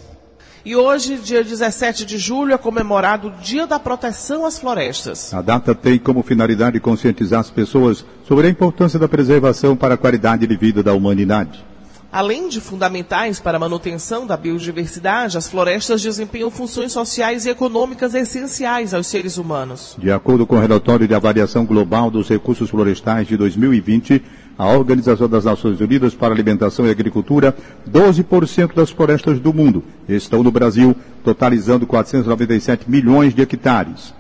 E 0.65 0.77
hoje, 0.77 1.17
dia 1.17 1.43
17 1.43 2.05
de 2.05 2.19
julho, 2.19 2.53
é 2.53 2.59
comemorado 2.59 3.29
o 3.29 3.31
Dia 3.41 3.67
da 3.67 3.79
Proteção 3.79 4.45
às 4.45 4.59
Florestas. 4.59 5.33
A 5.33 5.41
data 5.41 5.75
tem 5.75 5.99
como 5.99 6.23
finalidade 6.23 6.79
conscientizar 6.79 7.41
as 7.41 7.49
pessoas 7.49 8.05
sobre 8.27 8.49
a 8.49 8.51
importância 8.51 8.99
da 8.99 9.09
preservação 9.09 9.75
para 9.75 9.95
a 9.95 9.97
qualidade 9.97 10.47
de 10.47 10.57
vida 10.57 10.83
da 10.83 10.93
humanidade. 10.93 11.65
Além 12.11 12.49
de 12.49 12.59
fundamentais 12.59 13.39
para 13.39 13.59
a 13.59 13.61
manutenção 13.61 14.27
da 14.27 14.35
biodiversidade, 14.35 15.37
as 15.37 15.47
florestas 15.47 16.01
desempenham 16.01 16.51
funções 16.51 16.91
sociais 16.91 17.45
e 17.45 17.51
econômicas 17.51 18.15
essenciais 18.15 18.95
aos 18.95 19.07
seres 19.07 19.37
humanos. 19.37 19.95
De 19.99 20.11
acordo 20.11 20.47
com 20.47 20.57
o 20.57 20.61
relatório 20.61 21.07
de 21.07 21.15
avaliação 21.15 21.67
global 21.67 22.11
dos 22.11 22.27
recursos 22.27 22.71
florestais 22.71 23.29
de 23.29 23.37
2020, 23.37 24.23
a 24.57 24.67
Organização 24.69 25.29
das 25.29 25.45
Nações 25.45 25.83
Unidas 25.83 26.15
para 26.15 26.33
Alimentação 26.33 26.87
e 26.87 26.91
Agricultura, 26.91 27.55
12% 27.87 28.75
das 28.75 28.89
florestas 28.89 29.39
do 29.39 29.53
mundo 29.53 29.85
estão 30.09 30.43
no 30.43 30.51
Brasil, 30.51 30.97
totalizando 31.23 31.87
497 31.87 32.91
milhões 32.91 33.35
de 33.35 33.43
hectares. 33.43 34.15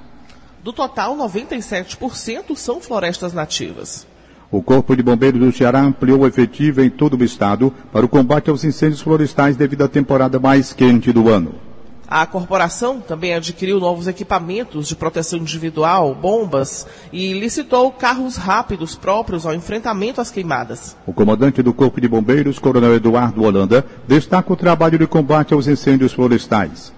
Do 0.62 0.74
total, 0.74 1.16
97% 1.16 2.54
são 2.54 2.82
florestas 2.82 3.32
nativas. 3.32 4.06
O 4.50 4.62
Corpo 4.62 4.96
de 4.96 5.02
Bombeiros 5.02 5.38
do 5.38 5.52
Ceará 5.52 5.82
ampliou 5.82 6.20
o 6.20 6.26
efetivo 6.26 6.80
em 6.80 6.88
todo 6.88 7.20
o 7.20 7.24
estado 7.24 7.70
para 7.92 8.06
o 8.06 8.08
combate 8.08 8.48
aos 8.48 8.64
incêndios 8.64 9.02
florestais 9.02 9.56
devido 9.56 9.84
à 9.84 9.88
temporada 9.88 10.40
mais 10.40 10.72
quente 10.72 11.12
do 11.12 11.28
ano. 11.28 11.54
A 12.08 12.24
corporação 12.24 12.98
também 12.98 13.34
adquiriu 13.34 13.78
novos 13.78 14.06
equipamentos 14.06 14.88
de 14.88 14.96
proteção 14.96 15.38
individual, 15.38 16.14
bombas 16.14 16.86
e 17.12 17.34
licitou 17.34 17.92
carros 17.92 18.36
rápidos 18.36 18.94
próprios 18.94 19.44
ao 19.44 19.52
enfrentamento 19.52 20.18
às 20.18 20.30
queimadas. 20.30 20.96
O 21.06 21.12
comandante 21.12 21.62
do 21.62 21.74
Corpo 21.74 22.00
de 22.00 22.08
Bombeiros, 22.08 22.58
Coronel 22.58 22.94
Eduardo 22.94 23.42
Holanda, 23.42 23.84
destaca 24.06 24.50
o 24.50 24.56
trabalho 24.56 24.98
de 24.98 25.06
combate 25.06 25.52
aos 25.52 25.66
incêndios 25.66 26.14
florestais. 26.14 26.90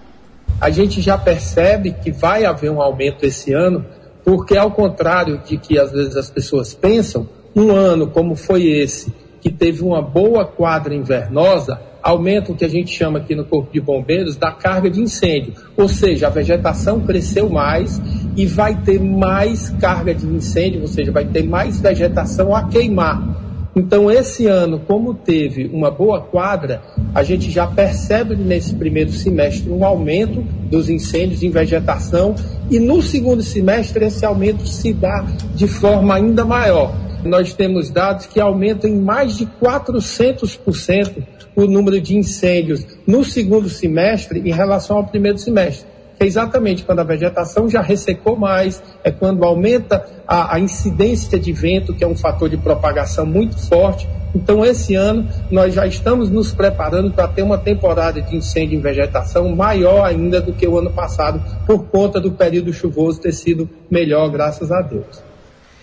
A 0.61 0.69
gente 0.69 1.01
já 1.01 1.17
percebe 1.17 1.91
que 1.91 2.13
vai 2.13 2.45
haver 2.45 2.71
um 2.71 2.81
aumento 2.81 3.25
esse 3.25 3.51
ano, 3.51 3.85
porque 4.23 4.55
ao 4.55 4.71
contrário 4.71 5.39
de 5.39 5.57
que 5.57 5.77
às 5.77 5.91
vezes 5.91 6.15
as 6.15 6.29
pessoas 6.29 6.73
pensam, 6.73 7.27
um 7.55 7.71
ano 7.71 8.07
como 8.07 8.35
foi 8.35 8.65
esse, 8.65 9.13
que 9.41 9.51
teve 9.51 9.83
uma 9.83 10.01
boa 10.01 10.45
quadra 10.45 10.93
invernosa, 10.93 11.79
aumento 12.01 12.55
que 12.55 12.65
a 12.65 12.67
gente 12.67 12.91
chama 12.91 13.19
aqui 13.19 13.35
no 13.35 13.45
Corpo 13.45 13.71
de 13.71 13.79
Bombeiros 13.81 14.35
da 14.35 14.51
carga 14.51 14.89
de 14.89 15.01
incêndio. 15.01 15.53
Ou 15.75 15.87
seja, 15.87 16.27
a 16.27 16.29
vegetação 16.29 17.01
cresceu 17.01 17.49
mais 17.49 18.01
e 18.35 18.45
vai 18.45 18.75
ter 18.75 18.99
mais 18.99 19.69
carga 19.69 20.13
de 20.13 20.25
incêndio, 20.25 20.81
ou 20.81 20.87
seja, 20.87 21.11
vai 21.11 21.25
ter 21.25 21.43
mais 21.43 21.79
vegetação 21.79 22.55
a 22.55 22.67
queimar. 22.67 23.41
Então, 23.73 24.11
esse 24.11 24.47
ano, 24.47 24.79
como 24.79 25.13
teve 25.13 25.69
uma 25.71 25.89
boa 25.89 26.19
quadra, 26.19 26.81
a 27.15 27.23
gente 27.23 27.49
já 27.49 27.65
percebe 27.65 28.35
nesse 28.35 28.75
primeiro 28.75 29.11
semestre 29.13 29.69
um 29.69 29.85
aumento 29.85 30.41
dos 30.69 30.89
incêndios 30.89 31.41
em 31.41 31.49
vegetação 31.49 32.35
e 32.69 32.79
no 32.79 33.01
segundo 33.01 33.41
semestre 33.41 34.05
esse 34.05 34.25
aumento 34.25 34.67
se 34.67 34.91
dá 34.91 35.25
de 35.55 35.67
forma 35.67 36.15
ainda 36.15 36.43
maior. 36.43 36.93
Nós 37.23 37.53
temos 37.53 37.89
dados 37.89 38.25
que 38.25 38.39
aumentam 38.39 38.89
em 38.89 38.99
mais 38.99 39.37
de 39.37 39.45
400% 39.45 41.23
o 41.55 41.65
número 41.65 41.99
de 41.99 42.17
incêndios 42.17 42.85
no 43.05 43.23
segundo 43.23 43.69
semestre 43.69 44.39
em 44.39 44.51
relação 44.51 44.97
ao 44.97 45.05
primeiro 45.05 45.37
semestre 45.37 45.91
é 46.23 46.27
exatamente 46.27 46.83
quando 46.83 46.99
a 46.99 47.03
vegetação 47.03 47.67
já 47.67 47.81
ressecou 47.81 48.35
mais, 48.35 48.81
é 49.03 49.09
quando 49.09 49.43
aumenta 49.43 50.05
a, 50.27 50.55
a 50.55 50.59
incidência 50.59 51.39
de 51.39 51.51
vento, 51.51 51.95
que 51.95 52.03
é 52.03 52.07
um 52.07 52.15
fator 52.15 52.47
de 52.47 52.57
propagação 52.57 53.25
muito 53.25 53.57
forte. 53.57 54.07
Então, 54.33 54.63
esse 54.63 54.93
ano, 54.93 55.27
nós 55.49 55.73
já 55.73 55.85
estamos 55.87 56.29
nos 56.29 56.53
preparando 56.53 57.11
para 57.11 57.27
ter 57.27 57.41
uma 57.41 57.57
temporada 57.57 58.21
de 58.21 58.35
incêndio 58.35 58.77
em 58.77 58.81
vegetação 58.81 59.53
maior 59.55 60.05
ainda 60.05 60.39
do 60.39 60.53
que 60.53 60.67
o 60.67 60.77
ano 60.77 60.91
passado, 60.91 61.41
por 61.65 61.85
conta 61.85 62.21
do 62.21 62.31
período 62.31 62.71
chuvoso 62.71 63.19
ter 63.19 63.33
sido 63.33 63.67
melhor, 63.89 64.29
graças 64.29 64.71
a 64.71 64.81
Deus. 64.81 65.30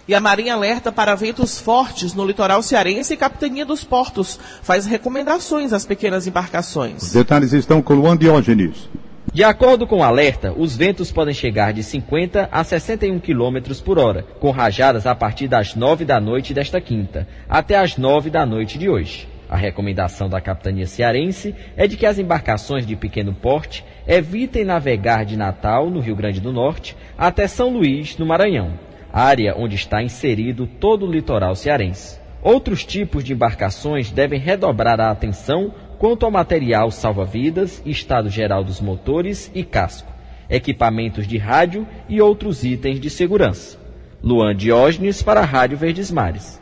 E 0.09 0.15
a 0.15 0.21
Marinha 0.21 0.55
alerta 0.55 0.91
para 0.91 1.15
ventos 1.15 1.61
fortes 1.61 2.15
no 2.15 2.25
litoral 2.25 2.63
cearense 2.63 3.13
e 3.13 3.17
Capitania 3.17 3.67
dos 3.67 3.85
Portos. 3.85 4.41
Faz 4.63 4.87
recomendações 4.87 5.71
às 5.75 5.85
pequenas 5.85 6.27
embarcações. 6.27 7.03
Os 7.03 7.13
detalhes 7.13 7.53
estão 7.53 7.83
com 7.83 7.93
Luan 7.93 8.17
Diógenes. 8.17 8.89
De 9.35 9.45
acordo 9.45 9.87
com 9.87 9.99
o 9.99 10.03
alerta, 10.03 10.55
os 10.57 10.75
ventos 10.75 11.13
podem 11.13 11.35
chegar 11.35 11.75
de 11.75 11.83
50 11.83 12.49
a 12.51 12.65
61 12.65 13.21
km 13.21 13.59
por 13.85 13.99
hora, 13.99 14.25
com 14.41 14.51
rajadas 14.51 15.07
a 15.07 15.15
partir 15.15 15.47
das 15.47 15.75
9 15.75 16.07
da 16.07 16.19
noite 16.19 16.55
desta 16.55 16.81
quinta 16.81 17.29
até 17.47 17.77
as 17.77 17.99
9 17.99 18.31
da 18.31 18.47
noite 18.47 18.79
de 18.79 18.89
hoje. 18.89 19.29
A 19.47 19.57
recomendação 19.59 20.27
da 20.27 20.41
capitania 20.41 20.87
cearense 20.87 21.55
é 21.77 21.87
de 21.87 21.99
que 21.99 22.07
as 22.07 22.19
embarcações 22.19 22.87
de 22.87 22.97
pequeno 22.97 23.35
porte 23.35 23.85
evitem 24.07 24.65
navegar 24.65 25.27
de 25.27 25.37
Natal, 25.37 25.91
no 25.91 26.01
Rio 26.01 26.17
Grande 26.17 26.41
do 26.41 26.51
Norte, 26.51 26.97
até 27.17 27.47
São 27.47 27.69
Luís, 27.69 28.17
no 28.17 28.25
Maranhão, 28.25 28.88
área 29.13 29.55
onde 29.57 29.77
está 29.77 30.03
inserido 30.03 30.67
todo 30.67 31.07
o 31.07 31.11
litoral 31.11 31.55
cearense. 31.55 32.19
Outros 32.43 32.85
tipos 32.85 33.25
de 33.25 33.33
embarcações 33.33 34.11
devem 34.11 34.39
redobrar 34.39 35.01
a 35.01 35.11
atenção 35.11 35.75
quanto 35.99 36.25
ao 36.25 36.31
material 36.31 36.91
salva-vidas, 36.91 37.83
estado 37.85 38.31
geral 38.31 38.63
dos 38.63 38.81
motores 38.81 39.51
e 39.55 39.65
casco, 39.65 40.13
equipamentos 40.49 41.27
de 41.27 41.37
rádio 41.37 41.87
e 42.09 42.21
outros 42.21 42.63
itens 42.63 43.01
de 43.01 43.11
segurança. 43.11 43.79
Luan 44.23 44.55
Diógenes 44.55 45.23
para 45.23 45.41
a 45.41 45.45
Rádio 45.45 45.77
Verdes 45.77 46.11
Mares. 46.11 46.61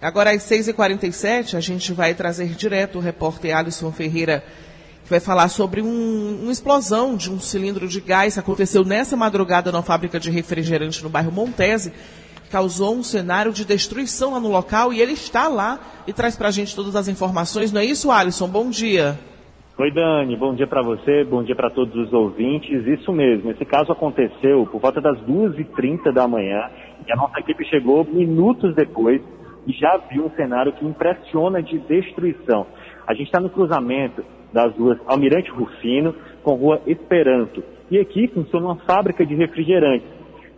Agora 0.00 0.30
às 0.30 0.42
6h47 0.44 1.56
a 1.56 1.60
gente 1.60 1.92
vai 1.92 2.14
trazer 2.14 2.54
direto 2.54 2.98
o 2.98 3.00
repórter 3.00 3.54
Alisson 3.56 3.92
Ferreira, 3.92 4.42
que 5.10 5.14
vai 5.14 5.20
falar 5.20 5.48
sobre 5.48 5.82
um, 5.82 6.38
uma 6.40 6.52
explosão 6.52 7.16
de 7.16 7.32
um 7.32 7.40
cilindro 7.40 7.88
de 7.88 8.00
gás 8.00 8.34
que 8.34 8.40
aconteceu 8.40 8.84
nessa 8.84 9.16
madrugada 9.16 9.72
na 9.72 9.82
fábrica 9.82 10.20
de 10.20 10.30
refrigerante 10.30 11.02
no 11.02 11.10
bairro 11.10 11.32
Montese 11.32 11.92
causou 12.48 12.94
um 12.94 13.02
cenário 13.02 13.52
de 13.52 13.64
destruição 13.64 14.34
lá 14.34 14.38
no 14.40 14.48
local 14.48 14.92
e 14.92 15.00
ele 15.00 15.12
está 15.12 15.48
lá 15.48 15.80
e 16.06 16.12
traz 16.12 16.36
para 16.36 16.46
a 16.46 16.50
gente 16.52 16.76
todas 16.76 16.94
as 16.94 17.08
informações. 17.08 17.72
Não 17.72 17.80
é 17.80 17.84
isso, 17.84 18.08
Alisson? 18.08 18.46
Bom 18.46 18.70
dia. 18.70 19.18
Oi, 19.76 19.90
Dani. 19.90 20.36
Bom 20.36 20.54
dia 20.54 20.68
para 20.68 20.82
você, 20.82 21.24
bom 21.24 21.42
dia 21.42 21.56
para 21.56 21.70
todos 21.70 22.06
os 22.06 22.12
ouvintes. 22.12 22.86
Isso 22.86 23.12
mesmo, 23.12 23.50
esse 23.50 23.64
caso 23.64 23.90
aconteceu 23.90 24.64
por 24.70 24.80
volta 24.80 25.00
das 25.00 25.18
2h30 25.22 26.12
da 26.12 26.28
manhã 26.28 26.70
e 27.04 27.12
a 27.12 27.16
nossa 27.16 27.40
equipe 27.40 27.64
chegou 27.64 28.04
minutos 28.04 28.76
depois 28.76 29.20
e 29.66 29.72
já 29.72 29.96
viu 30.08 30.26
um 30.26 30.30
cenário 30.36 30.72
que 30.74 30.86
impressiona 30.86 31.60
de 31.60 31.80
destruição. 31.80 32.64
A 33.08 33.12
gente 33.12 33.26
está 33.26 33.40
no 33.40 33.50
cruzamento 33.50 34.22
das 34.52 34.74
ruas 34.76 34.98
Almirante 35.06 35.50
Rufino 35.50 36.14
com 36.42 36.54
Rua 36.54 36.80
Esperanto. 36.86 37.62
E 37.90 37.98
aqui 37.98 38.28
funciona 38.28 38.66
uma 38.66 38.76
fábrica 38.76 39.24
de 39.24 39.34
refrigerantes. 39.34 40.08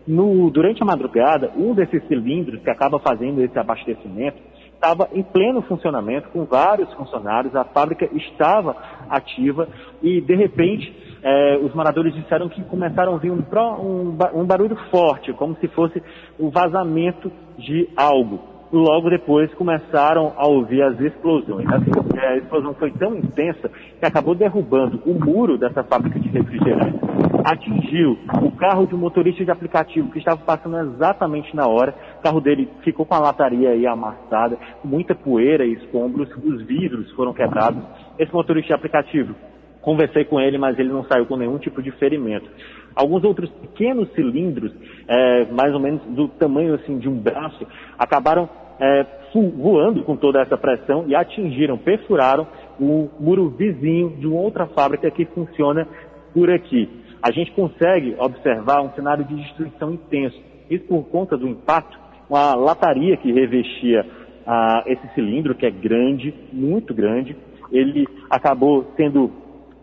No, 0.06 0.50
durante 0.50 0.82
a 0.82 0.86
madrugada, 0.86 1.52
um 1.56 1.74
desses 1.74 2.02
cilindros 2.08 2.60
que 2.60 2.70
acaba 2.70 2.98
fazendo 2.98 3.42
esse 3.42 3.58
abastecimento 3.58 4.36
estava 4.74 5.08
em 5.12 5.22
pleno 5.22 5.62
funcionamento, 5.62 6.28
com 6.30 6.44
vários 6.44 6.92
funcionários, 6.94 7.54
a 7.54 7.62
fábrica 7.62 8.08
estava 8.16 8.76
ativa 9.08 9.68
e, 10.02 10.20
de 10.20 10.34
repente, 10.34 10.92
eh, 11.22 11.60
os 11.62 11.72
moradores 11.72 12.12
disseram 12.14 12.48
que 12.48 12.64
começaram 12.64 13.12
a 13.12 13.14
ouvir 13.14 13.30
um, 13.30 13.44
um, 13.80 14.18
um 14.34 14.44
barulho 14.44 14.76
forte, 14.90 15.32
como 15.34 15.56
se 15.60 15.68
fosse 15.68 16.02
o 16.36 16.50
vazamento 16.50 17.30
de 17.56 17.88
algo 17.96 18.51
logo 18.72 19.10
depois 19.10 19.52
começaram 19.54 20.32
a 20.36 20.46
ouvir 20.46 20.82
as 20.82 20.98
explosões. 20.98 21.66
Assim, 21.68 21.90
a 22.18 22.36
explosão 22.36 22.74
foi 22.74 22.90
tão 22.92 23.14
intensa 23.14 23.68
que 23.98 24.06
acabou 24.06 24.34
derrubando 24.34 25.00
o 25.04 25.12
muro 25.12 25.58
dessa 25.58 25.84
fábrica 25.84 26.18
de 26.18 26.28
refrigerante. 26.28 26.98
Atingiu 27.44 28.18
o 28.42 28.50
carro 28.52 28.86
de 28.86 28.94
um 28.94 28.98
motorista 28.98 29.44
de 29.44 29.50
aplicativo 29.50 30.10
que 30.10 30.18
estava 30.18 30.40
passando 30.40 30.78
exatamente 30.78 31.54
na 31.54 31.66
hora. 31.66 31.94
O 32.18 32.22
carro 32.22 32.40
dele 32.40 32.68
ficou 32.82 33.04
com 33.04 33.14
a 33.14 33.18
lataria 33.18 33.70
aí 33.70 33.86
amassada, 33.86 34.58
muita 34.82 35.14
poeira 35.14 35.66
e 35.66 35.74
escombros, 35.74 36.30
os 36.42 36.62
vidros 36.62 37.10
foram 37.12 37.32
quebrados. 37.34 37.82
Esse 38.18 38.32
motorista 38.32 38.68
de 38.68 38.74
aplicativo 38.74 39.34
Conversei 39.82 40.24
com 40.24 40.40
ele, 40.40 40.56
mas 40.58 40.78
ele 40.78 40.90
não 40.90 41.04
saiu 41.04 41.26
com 41.26 41.36
nenhum 41.36 41.58
tipo 41.58 41.82
de 41.82 41.90
ferimento. 41.90 42.48
Alguns 42.94 43.24
outros 43.24 43.50
pequenos 43.50 44.08
cilindros, 44.12 44.72
é, 45.08 45.44
mais 45.46 45.74
ou 45.74 45.80
menos 45.80 46.00
do 46.14 46.28
tamanho 46.28 46.74
assim 46.74 46.98
de 46.98 47.08
um 47.08 47.18
braço, 47.18 47.66
acabaram 47.98 48.48
é, 48.80 49.06
voando 49.34 50.02
com 50.04 50.16
toda 50.16 50.40
essa 50.42 50.56
pressão 50.56 51.04
e 51.06 51.14
atingiram, 51.14 51.78
perfuraram 51.78 52.46
o 52.78 53.08
muro 53.18 53.48
vizinho 53.50 54.10
de 54.18 54.26
outra 54.26 54.66
fábrica 54.66 55.10
que 55.10 55.24
funciona 55.26 55.86
por 56.34 56.50
aqui. 56.50 56.88
A 57.22 57.30
gente 57.30 57.52
consegue 57.52 58.16
observar 58.18 58.82
um 58.82 58.90
cenário 58.90 59.24
de 59.24 59.34
destruição 59.36 59.92
intenso. 59.92 60.38
Isso 60.68 60.84
por 60.86 61.04
conta 61.04 61.36
do 61.36 61.46
impacto 61.46 61.98
com 62.28 62.36
a 62.36 62.54
lataria 62.54 63.16
que 63.16 63.32
revestia 63.32 64.04
ah, 64.46 64.82
esse 64.86 65.06
cilindro, 65.14 65.54
que 65.54 65.66
é 65.66 65.70
grande, 65.70 66.34
muito 66.52 66.92
grande. 66.92 67.36
Ele 67.70 68.06
acabou 68.28 68.92
sendo 68.96 69.30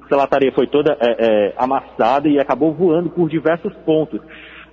essa 0.09 0.15
lataria 0.15 0.51
foi 0.51 0.65
toda 0.65 0.97
é, 0.99 1.15
é, 1.19 1.53
amassada 1.55 2.27
e 2.27 2.39
acabou 2.39 2.73
voando 2.73 3.11
por 3.11 3.29
diversos 3.29 3.71
pontos. 3.85 4.19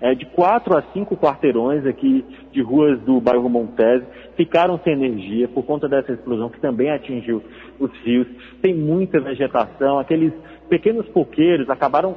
É, 0.00 0.14
de 0.14 0.26
quatro 0.26 0.76
a 0.76 0.82
cinco 0.92 1.16
quarteirões 1.16 1.86
aqui 1.86 2.24
de 2.52 2.60
ruas 2.60 3.00
do 3.00 3.20
bairro 3.20 3.48
Montese 3.48 4.04
ficaram 4.36 4.78
sem 4.84 4.92
energia 4.92 5.48
por 5.48 5.64
conta 5.64 5.88
dessa 5.88 6.12
explosão 6.12 6.50
que 6.50 6.60
também 6.60 6.90
atingiu 6.90 7.42
os 7.78 7.90
rios. 8.04 8.26
Tem 8.60 8.74
muita 8.74 9.20
vegetação, 9.20 9.98
aqueles 9.98 10.32
pequenos 10.68 11.08
coqueiros 11.08 11.70
acabaram 11.70 12.14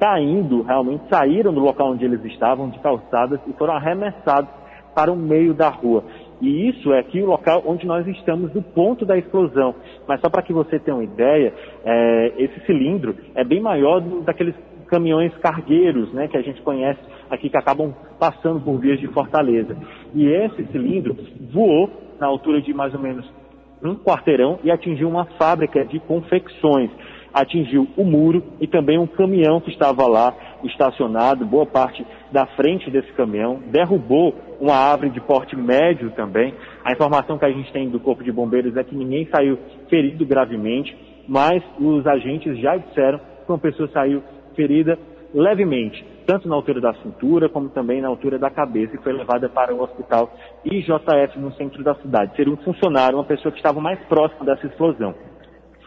caindo, 0.00 0.62
realmente 0.62 1.04
saíram 1.10 1.52
do 1.52 1.60
local 1.60 1.92
onde 1.92 2.04
eles 2.04 2.24
estavam, 2.24 2.70
de 2.70 2.78
calçadas, 2.78 3.38
e 3.46 3.52
foram 3.52 3.74
arremessados 3.74 4.50
para 4.94 5.12
o 5.12 5.16
meio 5.16 5.54
da 5.54 5.68
rua. 5.68 6.02
E 6.40 6.68
isso 6.68 6.92
é 6.92 7.00
aqui 7.00 7.20
o 7.20 7.26
local 7.26 7.62
onde 7.66 7.86
nós 7.86 8.06
estamos 8.06 8.50
do 8.52 8.62
ponto 8.62 9.04
da 9.04 9.16
explosão. 9.16 9.74
Mas 10.08 10.20
só 10.20 10.30
para 10.30 10.42
que 10.42 10.52
você 10.52 10.78
tenha 10.78 10.96
uma 10.96 11.04
ideia, 11.04 11.52
é, 11.84 12.32
esse 12.38 12.64
cilindro 12.64 13.14
é 13.34 13.44
bem 13.44 13.60
maior 13.60 14.00
do, 14.00 14.22
daqueles 14.22 14.54
caminhões 14.90 15.32
cargueiros, 15.38 16.12
né, 16.12 16.26
que 16.26 16.36
a 16.36 16.42
gente 16.42 16.60
conhece 16.62 17.00
aqui, 17.30 17.48
que 17.48 17.56
acabam 17.56 17.94
passando 18.18 18.60
por 18.60 18.78
vias 18.78 18.98
de 18.98 19.06
Fortaleza. 19.08 19.76
E 20.14 20.26
esse 20.26 20.64
cilindro 20.72 21.16
voou 21.52 21.88
na 22.18 22.26
altura 22.26 22.60
de 22.60 22.74
mais 22.74 22.92
ou 22.92 23.00
menos 23.00 23.24
um 23.82 23.94
quarteirão 23.94 24.58
e 24.62 24.70
atingiu 24.70 25.08
uma 25.08 25.24
fábrica 25.38 25.84
de 25.84 25.98
confecções. 26.00 26.90
Atingiu 27.32 27.86
o 27.96 28.04
muro 28.04 28.42
e 28.60 28.66
também 28.66 28.98
um 28.98 29.06
caminhão 29.06 29.60
que 29.60 29.70
estava 29.70 30.06
lá 30.06 30.34
estacionado, 30.64 31.46
boa 31.46 31.64
parte 31.64 32.04
da 32.32 32.44
frente 32.44 32.90
desse 32.90 33.10
caminhão, 33.12 33.60
derrubou 33.68 34.34
uma 34.60 34.74
árvore 34.74 35.10
de 35.10 35.20
porte 35.20 35.56
médio 35.56 36.10
também. 36.10 36.52
A 36.84 36.92
informação 36.92 37.38
que 37.38 37.44
a 37.44 37.50
gente 37.50 37.72
tem 37.72 37.88
do 37.88 38.00
Corpo 38.00 38.24
de 38.24 38.32
Bombeiros 38.32 38.76
é 38.76 38.84
que 38.84 38.94
ninguém 38.94 39.26
saiu 39.32 39.58
ferido 39.88 40.26
gravemente, 40.26 40.94
mas 41.26 41.62
os 41.78 42.04
agentes 42.06 42.58
já 42.58 42.76
disseram 42.76 43.18
que 43.18 43.48
uma 43.50 43.58
pessoa 43.58 43.88
saiu 43.88 44.22
ferida 44.60 44.98
levemente, 45.32 46.04
tanto 46.26 46.48
na 46.48 46.54
altura 46.54 46.80
da 46.80 46.92
cintura 46.94 47.48
como 47.48 47.70
também 47.70 48.02
na 48.02 48.08
altura 48.08 48.38
da 48.38 48.50
cabeça, 48.50 48.94
e 48.94 49.02
foi 49.02 49.12
levada 49.12 49.48
para 49.48 49.74
o 49.74 49.80
hospital 49.80 50.30
IJF 50.64 51.38
no 51.38 51.52
centro 51.54 51.82
da 51.82 51.94
cidade. 51.94 52.36
Seria 52.36 52.52
um 52.52 52.58
funcionário, 52.58 53.16
uma 53.16 53.24
pessoa 53.24 53.50
que 53.50 53.58
estava 53.58 53.80
mais 53.80 53.98
próxima 54.00 54.44
dessa 54.44 54.66
explosão. 54.66 55.14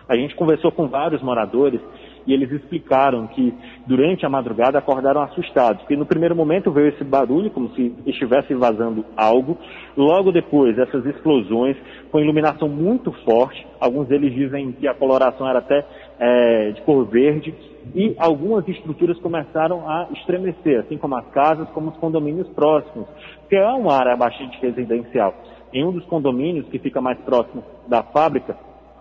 A 0.08 0.16
gente 0.16 0.36
conversou 0.36 0.72
com 0.72 0.88
vários 0.88 1.22
moradores 1.22 1.80
e 2.26 2.34
eles 2.34 2.52
explicaram 2.52 3.28
que 3.28 3.54
durante 3.86 4.26
a 4.26 4.30
madrugada 4.30 4.78
acordaram 4.78 5.22
assustados, 5.22 5.82
porque 5.82 5.96
no 5.96 6.06
primeiro 6.06 6.36
momento 6.36 6.72
veio 6.72 6.90
esse 6.90 7.04
barulho 7.04 7.50
como 7.52 7.70
se 7.76 7.94
estivesse 8.06 8.54
vazando 8.54 9.06
algo, 9.16 9.58
logo 9.96 10.32
depois 10.32 10.78
essas 10.78 11.06
explosões 11.06 11.78
com 12.12 12.20
iluminação 12.20 12.68
muito 12.68 13.12
forte, 13.24 13.66
alguns 13.80 14.08
deles 14.08 14.34
dizem 14.34 14.72
que 14.74 14.88
a 14.88 14.94
coloração 14.94 15.48
era 15.48 15.60
até 15.60 15.86
é, 16.20 16.72
de 16.72 16.82
cor 16.82 17.06
verde, 17.06 17.54
e 17.94 18.16
algumas 18.18 18.68
estruturas 18.68 19.18
começaram 19.20 19.88
a 19.90 20.08
estremecer, 20.14 20.80
assim 20.80 20.98
como 20.98 21.16
as 21.18 21.28
casas, 21.28 21.68
como 21.72 21.90
os 21.90 21.98
condomínios 21.98 22.48
próximos, 22.50 23.08
que 23.50 23.56
é 23.56 23.68
uma 23.68 23.94
área 23.94 24.16
bastante 24.16 24.58
residencial. 24.62 25.34
Em 25.74 25.84
um 25.84 25.92
dos 25.92 26.06
condomínios 26.06 26.68
que 26.70 26.80
fica 26.80 27.02
mais 27.02 27.20
próximo 27.20 27.64
da 27.88 28.04
fábrica, 28.04 28.56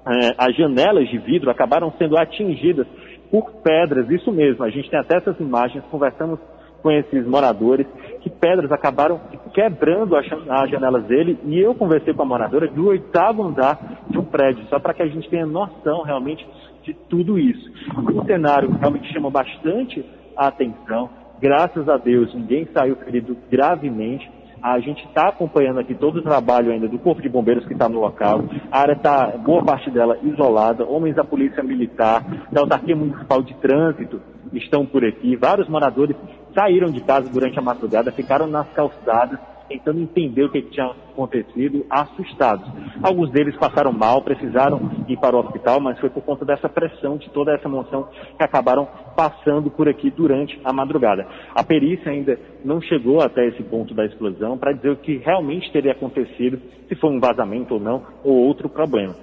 é, 0.04 0.35
as 0.37 0.56
janelas 0.56 1.08
de 1.08 1.18
vidro 1.18 1.50
acabaram 1.50 1.92
sendo 1.96 2.16
atingidas 2.16 2.87
por 3.32 3.50
pedras, 3.62 4.10
isso 4.10 4.30
mesmo, 4.30 4.62
a 4.62 4.68
gente 4.68 4.90
tem 4.90 5.00
até 5.00 5.16
essas 5.16 5.40
imagens, 5.40 5.82
conversamos 5.90 6.38
com 6.82 6.90
esses 6.90 7.26
moradores, 7.26 7.86
que 8.20 8.28
pedras 8.28 8.70
acabaram 8.70 9.18
quebrando 9.54 10.14
as 10.14 10.68
janelas 10.68 11.04
dele, 11.04 11.38
e 11.46 11.58
eu 11.58 11.74
conversei 11.74 12.12
com 12.12 12.22
a 12.22 12.26
moradora 12.26 12.68
do 12.68 12.88
oitavo 12.88 13.42
andar 13.42 14.02
de 14.10 14.18
um 14.18 14.24
prédio, 14.24 14.66
só 14.68 14.78
para 14.78 14.92
que 14.92 15.02
a 15.02 15.06
gente 15.06 15.30
tenha 15.30 15.46
noção 15.46 16.02
realmente 16.02 16.46
de 16.82 16.92
tudo 16.92 17.38
isso. 17.38 17.72
Um 17.98 18.22
cenário 18.26 18.70
realmente 18.70 19.10
chama 19.12 19.30
bastante 19.30 20.04
a 20.36 20.48
atenção. 20.48 21.08
Graças 21.40 21.88
a 21.88 21.96
Deus, 21.96 22.34
ninguém 22.34 22.68
saiu 22.74 22.96
ferido 22.96 23.34
gravemente. 23.50 24.30
A 24.62 24.79
gente 24.79 25.05
está 25.05 25.29
acompanhando 25.29 25.81
aqui 25.81 25.92
todo 25.92 26.20
o 26.20 26.22
trabalho 26.22 26.70
ainda 26.70 26.87
do 26.87 26.98
Corpo 26.98 27.20
de 27.20 27.29
Bombeiros 27.29 27.66
que 27.66 27.72
está 27.72 27.88
no 27.88 27.98
local. 27.98 28.44
A 28.70 28.81
área 28.81 28.92
está, 28.92 29.27
boa 29.38 29.64
parte 29.64 29.90
dela, 29.90 30.16
isolada. 30.22 30.85
Homens 30.85 31.16
da 31.16 31.25
Polícia 31.25 31.62
Militar, 31.64 32.25
da 32.53 32.61
Autarquia 32.61 32.94
Municipal 32.94 33.42
de 33.42 33.55
Trânsito 33.55 34.20
estão 34.53 34.87
por 34.87 35.05
aqui. 35.05 35.35
Vários 35.35 35.68
moradores 35.68 36.16
saíram 36.55 36.90
de 36.90 37.01
casa 37.01 37.29
durante 37.29 37.59
a 37.59 37.62
madrugada, 37.62 38.12
ficaram 38.12 38.46
nas 38.46 38.68
calçadas 38.68 39.38
tentando 39.72 40.00
entender 40.00 40.44
o 40.44 40.50
que 40.50 40.62
tinha 40.62 40.87
acontecido, 40.87 41.85
assustados. 41.88 42.68
Alguns 43.02 43.30
deles 43.30 43.56
passaram 43.56 43.92
mal, 43.92 44.22
precisaram 44.22 44.80
ir 45.08 45.16
para 45.18 45.37
o 45.37 45.40
hospital, 45.40 45.80
mas 45.80 45.98
foi 45.98 46.11
por 46.11 46.22
conta 46.22 46.44
dessa 46.44 46.68
pressão, 46.68 47.16
de 47.16 47.30
toda 47.30 47.54
essa 47.54 47.66
emoção 47.66 48.08
que 48.37 48.44
acabaram 48.44 48.87
passando 49.16 49.70
por 49.70 49.88
aqui 49.88 50.11
durante 50.11 50.61
a 50.64 50.72
madrugada. 50.72 51.26
A 51.54 51.64
perícia 51.64 52.11
ainda 52.11 52.38
não 52.64 52.80
chegou 52.80 53.20
até 53.20 53.46
esse 53.46 53.62
ponto 53.62 53.94
da 53.94 54.04
explosão 54.04 54.58
para 54.58 54.72
dizer 54.72 54.90
o 54.90 54.96
que 54.96 55.16
realmente 55.18 55.72
teria 55.72 55.92
acontecido, 55.92 56.61
se 56.88 56.94
foi 56.96 57.11
um 57.11 57.20
vazamento 57.20 57.74
ou 57.74 57.80
não, 57.80 58.02
ou 58.24 58.35
outro 58.46 58.68
problema. 58.68 59.14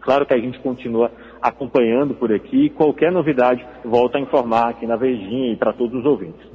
Claro 0.00 0.26
que 0.26 0.34
a 0.34 0.38
gente 0.38 0.58
continua 0.58 1.10
acompanhando 1.40 2.14
por 2.14 2.30
aqui. 2.30 2.68
Qualquer 2.70 3.10
novidade, 3.10 3.64
volta 3.82 4.18
a 4.18 4.20
informar 4.20 4.68
aqui 4.68 4.86
na 4.86 4.96
Verdinha 4.96 5.52
e 5.52 5.56
para 5.56 5.72
todos 5.72 6.00
os 6.00 6.04
ouvintes. 6.04 6.53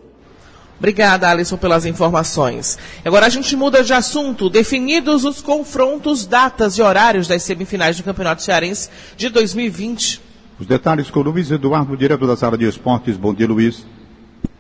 Obrigada, 0.80 1.30
Alisson, 1.30 1.58
pelas 1.58 1.86
informações. 1.86 2.80
Agora 3.04 3.26
a 3.26 3.30
gente 3.30 3.54
muda 3.56 3.84
de 3.84 3.94
assunto. 3.94 4.50
Definidos 4.50 5.26
os 5.26 5.42
confrontos, 5.42 6.26
datas 6.26 6.78
e 6.78 6.82
horários 6.82 7.28
das 7.28 7.44
semifinais 7.44 7.98
do 7.98 8.04
Campeonato 8.04 8.42
Cearense 8.42 8.90
de 9.18 9.28
2020. 9.28 10.22
Os 10.58 10.66
detalhes 10.66 11.12
com 11.12 11.20
Luiz 11.20 11.52
Eduardo, 11.52 11.98
direto 11.98 12.26
da 12.26 12.38
sala 12.38 12.58
de 12.58 12.66
esportes. 12.66 13.18
Bom 13.18 13.34
dia, 13.34 13.46
Luiz. 13.46 13.86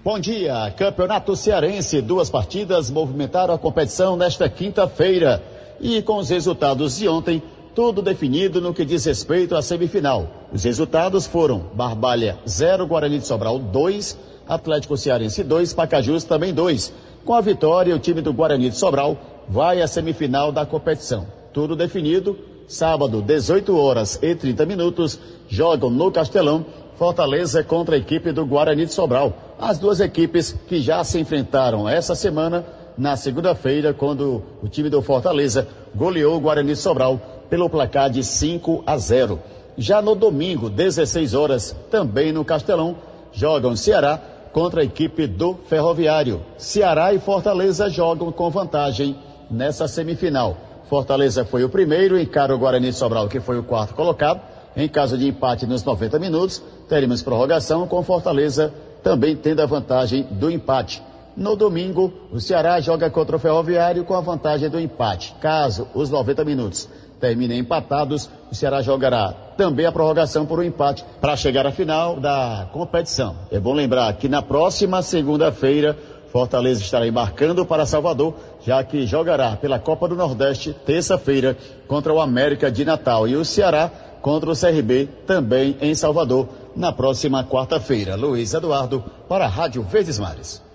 Bom 0.04 0.20
dia. 0.20 0.74
Campeonato 0.78 1.38
Cearense. 1.38 2.02
Duas 2.02 2.30
partidas 2.30 2.90
movimentaram 2.90 3.54
a 3.54 3.58
competição 3.58 4.18
nesta 4.18 4.50
quinta-feira. 4.50 5.42
E 5.80 6.02
com 6.02 6.18
os 6.18 6.30
resultados 6.30 6.98
de 6.98 7.08
ontem, 7.08 7.42
tudo 7.74 8.02
definido 8.02 8.60
no 8.60 8.74
que 8.74 8.84
diz 8.84 9.06
respeito 9.06 9.56
à 9.56 9.62
semifinal. 9.62 10.50
Os 10.52 10.66
resultados 10.66 11.26
foram 11.26 11.60
Barbalha 11.74 12.38
0, 12.46 12.86
Guarani 12.86 13.20
de 13.20 13.26
Sobral 13.26 13.58
2, 13.58 14.18
Atlético 14.50 14.98
Cearense 14.98 15.44
2, 15.44 15.74
Pacajus 15.74 16.24
também 16.24 16.52
2. 16.52 16.92
Com 17.24 17.36
a 17.36 17.42
vitória, 17.42 17.96
o 17.96 18.00
time 18.00 18.20
do 18.20 18.34
Guarani 18.34 18.72
de 18.72 18.76
Sobral 18.76 19.16
vai 19.48 19.80
à 19.80 19.88
semifinal 19.88 20.52
da 20.52 20.66
competição. 20.66 21.28
Tudo 21.54 21.76
definido. 21.76 22.36
Sábado, 22.68 23.22
18 23.22 23.76
horas 23.76 24.20
e 24.22 24.36
30 24.36 24.66
minutos, 24.66 25.20
jogam 25.48 25.90
no 25.90 26.12
Castelão 26.12 26.66
Fortaleza 26.98 27.64
contra 27.64 27.96
a 27.96 27.98
equipe 27.98 28.32
do 28.32 28.46
Guarani 28.46 28.86
de 28.86 28.94
Sobral. 28.94 29.34
As 29.60 29.80
duas 29.80 30.00
equipes 30.00 30.56
que 30.68 30.82
já 30.82 31.04
se 31.04 31.20
enfrentaram 31.20 31.88
essa 31.88 32.14
semana, 32.14 32.66
na 32.98 33.16
segunda-feira, 33.16 33.94
quando 33.94 34.44
o 34.62 34.68
time 34.68 34.90
do 34.90 35.02
Fortaleza 35.02 35.68
goleou 35.96 36.36
o 36.36 36.40
Guarani 36.40 36.74
de 36.74 36.76
Sobral 36.76 37.20
pelo 37.50 37.70
placar 37.70 38.10
de 38.10 38.24
5 38.24 38.84
a 38.86 38.98
0. 38.98 39.40
Já 39.78 40.02
no 40.02 40.14
domingo, 40.14 40.70
16 40.70 41.34
horas, 41.34 41.76
também 41.90 42.32
no 42.32 42.44
Castelão, 42.44 42.98
jogam 43.32 43.76
Ceará 43.76 44.22
contra 44.52 44.82
a 44.82 44.84
equipe 44.84 45.28
do 45.28 45.56
Ferroviário. 45.68 46.42
Ceará 46.58 47.14
e 47.14 47.20
Fortaleza 47.20 47.90
jogam 47.90 48.32
com 48.32 48.50
vantagem 48.50 49.16
nessa 49.50 49.88
semifinal. 49.88 50.58
Fortaleza 50.90 51.46
foi 51.46 51.64
o 51.64 51.70
primeiro, 51.70 52.20
encara 52.20 52.56
o 52.56 52.58
Guarani 52.58 52.92
Sobral, 52.92 53.28
que 53.28 53.40
foi 53.40 53.60
o 53.60 53.64
quarto 53.64 53.94
colocado. 53.94 54.42
Em 54.76 54.88
caso 54.88 55.18
de 55.18 55.28
empate 55.28 55.66
nos 55.66 55.84
90 55.84 56.18
minutos, 56.20 56.62
teremos 56.88 57.22
prorrogação 57.22 57.88
com 57.88 58.02
Fortaleza 58.04 58.74
também 59.04 59.36
tendo 59.36 59.62
a 59.62 59.66
vantagem 59.66 60.24
do 60.32 60.50
empate. 60.50 61.02
No 61.38 61.56
domingo, 61.56 62.12
o 62.32 62.40
Ceará 62.40 62.82
joga 62.82 63.10
contra 63.10 63.36
o 63.36 63.40
Ferroviário 63.40 64.04
com 64.04 64.14
a 64.14 64.22
vantagem 64.22 64.70
do 64.70 64.80
empate. 64.80 65.36
Caso 65.40 65.88
os 65.94 66.10
90 66.10 66.44
minutos 66.44 66.90
terminem 67.20 67.60
empatados, 67.60 68.30
o 68.52 68.56
Ceará 68.56 68.82
jogará 68.82 69.34
também 69.58 69.86
a 69.86 69.92
prorrogação 69.92 70.46
por 70.46 70.60
um 70.60 70.64
empate 70.64 71.04
para 71.20 71.36
chegar 71.36 71.68
à 71.68 71.72
final 71.72 72.20
da 72.20 72.68
competição. 72.72 73.36
É 73.52 73.60
bom 73.60 73.74
lembrar 73.74 74.14
que 74.14 74.30
na 74.30 74.42
próxima 74.42 75.02
segunda-feira, 75.02 75.98
Fortaleza 76.32 76.82
estará 76.82 77.08
embarcando 77.08 77.66
para 77.66 77.86
Salvador, 77.86 78.36
já 78.62 78.84
que 78.84 79.06
jogará 79.06 79.56
pela 79.56 79.80
Copa 79.80 80.08
do 80.08 80.16
Nordeste 80.16 80.74
terça-feira 80.86 81.58
contra 81.88 82.14
o 82.14 82.22
América 82.22 82.72
de 82.72 82.86
Natal 82.86 83.28
e 83.28 83.36
o 83.36 83.44
Ceará 83.44 83.92
contra 84.22 84.52
o 84.52 84.56
CRB 84.56 85.08
também 85.26 85.76
em 85.82 85.96
Salvador 85.96 86.48
na 86.76 86.92
próxima 86.92 87.44
quarta-feira. 87.44 88.16
Luiz 88.16 88.54
Eduardo 88.54 89.04
para 89.28 89.46
a 89.46 89.50
Rádio 89.50 89.82
Verdes 89.84 90.20
Mares. 90.20 90.69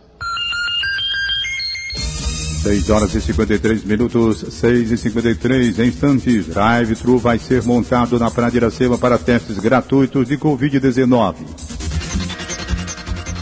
6 2.65 2.89
horas 2.89 3.15
e 3.15 3.21
53 3.21 3.85
minutos, 3.85 4.43
6 4.55 4.93
e 4.93 4.97
53 4.97 5.79
instantes. 5.81 6.47
Drive-thru 6.47 7.19
vai 7.19 7.39
ser 7.39 7.63
montado 7.63 8.19
na 8.19 8.31
Praia 8.31 8.51
de 8.51 8.57
Iracema 8.57 8.97
para 8.97 9.19
testes 9.19 9.59
gratuitos 9.59 10.27
de 10.27 10.39
Covid-19. 10.39 11.35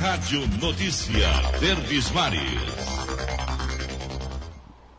Rádio 0.00 0.40
Notícia 0.60 1.28
Verdes 1.60 2.10
Mares. 2.10 2.42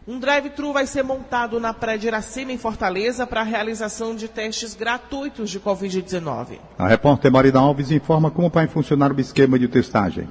Um 0.08 0.18
drive-thru 0.20 0.72
vai 0.72 0.88
ser 0.88 1.04
montado 1.04 1.60
na 1.60 1.74
Praia 1.74 2.00
de 2.00 2.08
Iracema, 2.08 2.54
em 2.54 2.58
Fortaleza, 2.58 3.28
para 3.28 3.42
a 3.42 3.44
realização 3.44 4.16
de 4.16 4.30
testes 4.30 4.74
gratuitos 4.74 5.50
de 5.50 5.60
Covid-19. 5.60 6.60
A 6.78 6.88
repórter 6.88 7.30
Marina 7.30 7.60
Alves 7.60 7.92
informa 7.92 8.32
como 8.32 8.50
vai 8.50 8.68
funcionar 8.68 9.12
o 9.12 9.20
esquema 9.20 9.60
de 9.60 9.68
testagem. 9.68 10.30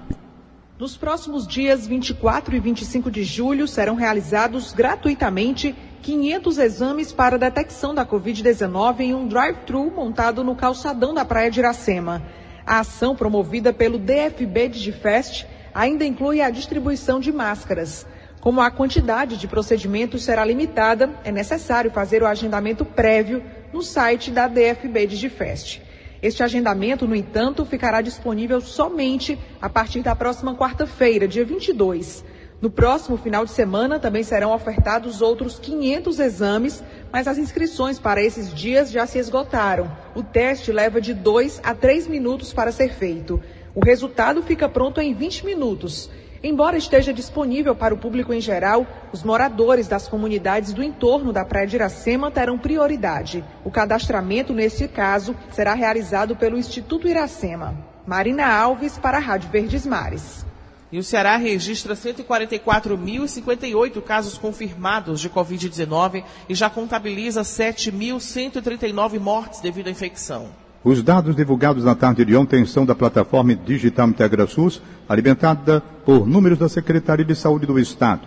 Nos 0.83 0.97
próximos 0.97 1.47
dias 1.47 1.87
24 1.87 2.57
e 2.57 2.59
25 2.59 3.09
de 3.09 3.23
julho 3.23 3.68
serão 3.68 3.95
realizados 3.95 4.73
gratuitamente 4.73 5.77
500 6.03 6.59
exames 6.59 7.12
para 7.12 7.38
detecção 7.38 7.95
da 7.95 8.05
Covid-19 8.05 8.99
em 8.99 9.14
um 9.14 9.29
drive-thru 9.29 9.92
montado 9.92 10.42
no 10.42 10.57
calçadão 10.57 11.14
da 11.14 11.25
Praia 11.25 11.53
de 11.53 11.61
Iracema. 11.61 12.21
A 12.66 12.81
ação 12.81 13.14
promovida 13.14 13.73
pelo 13.73 13.97
DFB 13.97 14.71
Digifest 14.71 15.47
ainda 15.73 16.05
inclui 16.05 16.40
a 16.40 16.51
distribuição 16.51 17.21
de 17.21 17.31
máscaras. 17.31 18.05
Como 18.40 18.61
a 18.61 18.68
quantidade 18.68 19.37
de 19.37 19.47
procedimentos 19.47 20.25
será 20.25 20.45
limitada, 20.45 21.11
é 21.23 21.31
necessário 21.31 21.92
fazer 21.92 22.25
o 22.25 22.27
agendamento 22.27 22.85
prévio 22.85 23.40
no 23.73 23.83
site 23.85 24.33
da 24.33 24.49
DFB 24.49 25.07
Digifest. 25.07 25.81
Este 26.22 26.40
agendamento, 26.40 27.08
no 27.08 27.16
entanto, 27.16 27.64
ficará 27.64 28.00
disponível 28.00 28.61
somente 28.61 29.37
a 29.61 29.68
partir 29.68 30.02
da 30.02 30.14
próxima 30.14 30.54
quarta-feira, 30.54 31.26
dia 31.26 31.44
22. 31.44 32.24
No 32.61 32.70
próximo 32.70 33.16
final 33.16 33.44
de 33.44 33.50
semana 33.50 33.98
também 33.98 34.22
serão 34.22 34.54
ofertados 34.54 35.20
outros 35.20 35.58
500 35.58 36.20
exames, 36.20 36.85
mas 37.12 37.26
as 37.26 37.38
inscrições 37.38 37.98
para 37.98 38.22
esses 38.22 38.54
dias 38.54 38.92
já 38.92 39.04
se 39.04 39.18
esgotaram. 39.18 39.90
O 40.14 40.22
teste 40.22 40.70
leva 40.70 41.00
de 41.00 41.12
2 41.12 41.61
a 41.64 41.74
3 41.74 42.06
minutos 42.06 42.52
para 42.52 42.70
ser 42.70 42.94
feito. 42.94 43.42
O 43.74 43.85
resultado 43.85 44.44
fica 44.44 44.68
pronto 44.68 45.00
em 45.00 45.12
20 45.12 45.44
minutos. 45.44 46.08
Embora 46.44 46.76
esteja 46.76 47.12
disponível 47.12 47.76
para 47.76 47.94
o 47.94 47.98
público 47.98 48.33
em 48.33 48.40
geral, 48.40 48.85
os 49.12 49.22
moradores 49.22 49.87
das 49.87 50.09
comunidades 50.09 50.72
do 50.72 50.83
entorno 50.83 51.33
da 51.33 51.44
Praia 51.44 51.68
de 51.68 51.76
Iracema 51.76 52.33
terão 52.33 52.59
prioridade. 52.59 53.44
O 53.64 53.70
cadastramento, 53.70 54.52
nesse 54.52 54.88
caso, 54.88 55.37
será 55.52 55.72
realizado 55.72 56.35
pelo 56.35 56.59
Instituto 56.59 57.07
Iracema. 57.07 57.76
Marina 58.05 58.52
Alves, 58.52 58.98
para 58.98 59.18
a 59.18 59.20
Rádio 59.20 59.50
Verdes 59.50 59.87
Mares. 59.87 60.44
E 60.90 60.98
o 60.98 61.05
Ceará 61.05 61.37
registra 61.37 61.94
144.058 61.94 64.02
casos 64.02 64.37
confirmados 64.37 65.20
de 65.20 65.31
Covid-19 65.31 66.24
e 66.48 66.57
já 66.57 66.68
contabiliza 66.68 67.42
7.139 67.42 69.20
mortes 69.20 69.61
devido 69.61 69.87
à 69.87 69.90
infecção. 69.90 70.61
Os 70.85 71.03
dados 71.03 71.35
divulgados 71.37 71.85
na 71.85 71.95
tarde 71.95 72.25
de 72.25 72.35
ontem 72.35 72.66
são 72.66 72.85
da 72.85 72.92
plataforma 72.95 73.55
Digital 73.55 74.09
IntegraSUS, 74.09 74.83
alimentada 75.09 75.81
por 76.05 76.27
números 76.27 76.59
da 76.59 76.68
Secretaria 76.68 77.25
de 77.25 77.37
Saúde 77.37 77.66
do 77.66 77.79
Estado. 77.79 78.27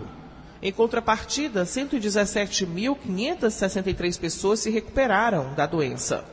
Em 0.62 0.72
contrapartida, 0.72 1.64
117.563 1.64 4.18
pessoas 4.18 4.60
se 4.60 4.70
recuperaram 4.70 5.52
da 5.54 5.66
doença. 5.66 6.24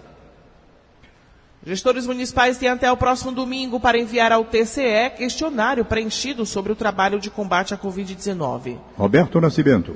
Gestores 1.66 2.08
municipais 2.08 2.58
têm 2.58 2.70
até 2.70 2.90
o 2.92 2.98
próximo 2.98 3.32
domingo 3.32 3.80
para 3.80 3.98
enviar 3.98 4.32
ao 4.32 4.46
TCE 4.46 5.10
questionário 5.18 5.86
preenchido 5.86 6.46
sobre 6.46 6.72
o 6.72 6.76
trabalho 6.76 7.20
de 7.20 7.30
combate 7.30 7.74
à 7.74 7.78
Covid-19. 7.78 8.78
Roberto 8.98 9.42
Nascimento. 9.42 9.96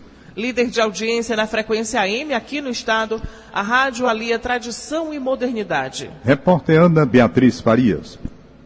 Líder 0.40 0.68
de 0.68 0.80
audiência 0.80 1.36
na 1.36 1.46
frequência 1.46 2.00
AM 2.00 2.32
aqui 2.32 2.62
no 2.62 2.70
estado, 2.70 3.20
a 3.52 3.60
rádio 3.60 4.08
alia 4.08 4.38
tradição 4.38 5.12
e 5.12 5.18
modernidade. 5.18 6.10
Repórter 6.24 6.80
Ana 6.80 7.04
Beatriz 7.04 7.60
Farias. 7.60 8.18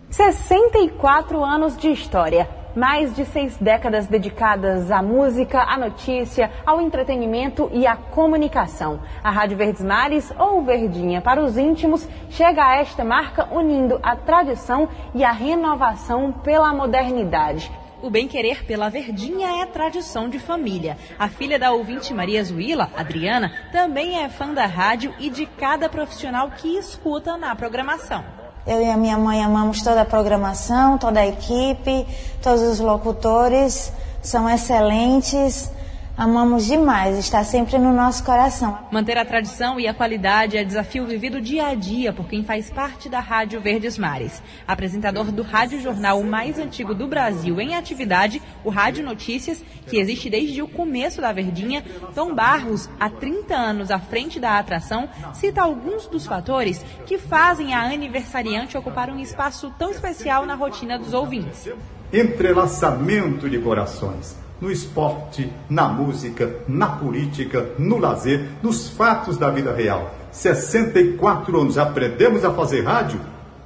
64 0.08 1.42
anos 1.42 1.76
de 1.76 1.90
história. 1.90 2.48
Mais 2.76 3.12
de 3.16 3.24
seis 3.24 3.56
décadas 3.56 4.06
dedicadas 4.06 4.88
à 4.88 5.02
música, 5.02 5.62
à 5.62 5.76
notícia, 5.76 6.48
ao 6.64 6.80
entretenimento 6.80 7.68
e 7.72 7.88
à 7.88 7.96
comunicação. 7.96 9.00
A 9.22 9.30
Rádio 9.32 9.56
Verdes 9.56 9.82
Mares, 9.82 10.32
ou 10.38 10.64
Verdinha 10.64 11.20
para 11.20 11.42
os 11.42 11.58
íntimos, 11.58 12.06
chega 12.30 12.64
a 12.64 12.76
esta 12.76 13.04
marca 13.04 13.48
unindo 13.52 13.98
a 14.00 14.14
tradição 14.14 14.88
e 15.12 15.24
a 15.24 15.32
renovação 15.32 16.30
pela 16.30 16.72
modernidade. 16.72 17.68
O 18.04 18.10
bem-querer 18.10 18.66
pela 18.66 18.90
Verdinha 18.90 19.62
é 19.62 19.64
tradição 19.64 20.28
de 20.28 20.38
família. 20.38 20.98
A 21.18 21.26
filha 21.26 21.58
da 21.58 21.72
ouvinte 21.72 22.12
Maria 22.12 22.44
Zuila, 22.44 22.90
Adriana, 22.94 23.50
também 23.72 24.22
é 24.22 24.28
fã 24.28 24.52
da 24.52 24.66
rádio 24.66 25.14
e 25.18 25.30
de 25.30 25.46
cada 25.46 25.88
profissional 25.88 26.50
que 26.50 26.76
escuta 26.76 27.38
na 27.38 27.56
programação. 27.56 28.22
Eu 28.66 28.82
e 28.82 28.90
a 28.90 28.96
minha 28.98 29.16
mãe 29.16 29.42
amamos 29.42 29.80
toda 29.80 30.02
a 30.02 30.04
programação, 30.04 30.98
toda 30.98 31.20
a 31.20 31.26
equipe, 31.26 32.06
todos 32.42 32.60
os 32.60 32.78
locutores 32.78 33.90
são 34.20 34.50
excelentes. 34.50 35.70
Amamos 36.16 36.66
demais, 36.66 37.18
está 37.18 37.42
sempre 37.42 37.76
no 37.76 37.92
nosso 37.92 38.22
coração. 38.22 38.78
Manter 38.92 39.18
a 39.18 39.24
tradição 39.24 39.80
e 39.80 39.88
a 39.88 39.92
qualidade 39.92 40.56
é 40.56 40.62
desafio 40.62 41.04
vivido 41.04 41.40
dia 41.40 41.66
a 41.66 41.74
dia 41.74 42.12
por 42.12 42.28
quem 42.28 42.44
faz 42.44 42.70
parte 42.70 43.08
da 43.08 43.18
Rádio 43.18 43.60
Verdes 43.60 43.98
Mares. 43.98 44.40
Apresentador 44.64 45.32
do 45.32 45.42
rádio 45.42 45.80
jornal 45.80 46.22
mais 46.22 46.56
antigo 46.56 46.94
do 46.94 47.08
Brasil 47.08 47.60
em 47.60 47.74
atividade, 47.74 48.40
o 48.62 48.70
Rádio 48.70 49.04
Notícias, 49.04 49.64
que 49.88 49.98
existe 49.98 50.30
desde 50.30 50.62
o 50.62 50.68
começo 50.68 51.20
da 51.20 51.32
Verdinha, 51.32 51.84
Tom 52.14 52.32
Barros, 52.32 52.88
há 53.00 53.10
30 53.10 53.52
anos 53.52 53.90
à 53.90 53.98
frente 53.98 54.38
da 54.38 54.56
atração, 54.56 55.08
cita 55.32 55.62
alguns 55.62 56.06
dos 56.06 56.24
fatores 56.24 56.84
que 57.06 57.18
fazem 57.18 57.74
a 57.74 57.92
aniversariante 57.92 58.78
ocupar 58.78 59.10
um 59.10 59.18
espaço 59.18 59.74
tão 59.76 59.90
especial 59.90 60.46
na 60.46 60.54
rotina 60.54 60.96
dos 60.96 61.12
ouvintes. 61.12 61.68
Entrelaçamento 62.12 63.50
de 63.50 63.58
corações 63.58 64.43
no 64.60 64.70
esporte, 64.70 65.52
na 65.68 65.88
música, 65.88 66.54
na 66.66 66.86
política, 66.86 67.70
no 67.78 67.98
lazer, 67.98 68.48
nos 68.62 68.88
fatos 68.88 69.36
da 69.36 69.50
vida 69.50 69.72
real. 69.72 70.14
64 70.30 71.60
anos, 71.60 71.78
aprendemos 71.78 72.44
a 72.44 72.52
fazer 72.52 72.82
rádio 72.82 73.20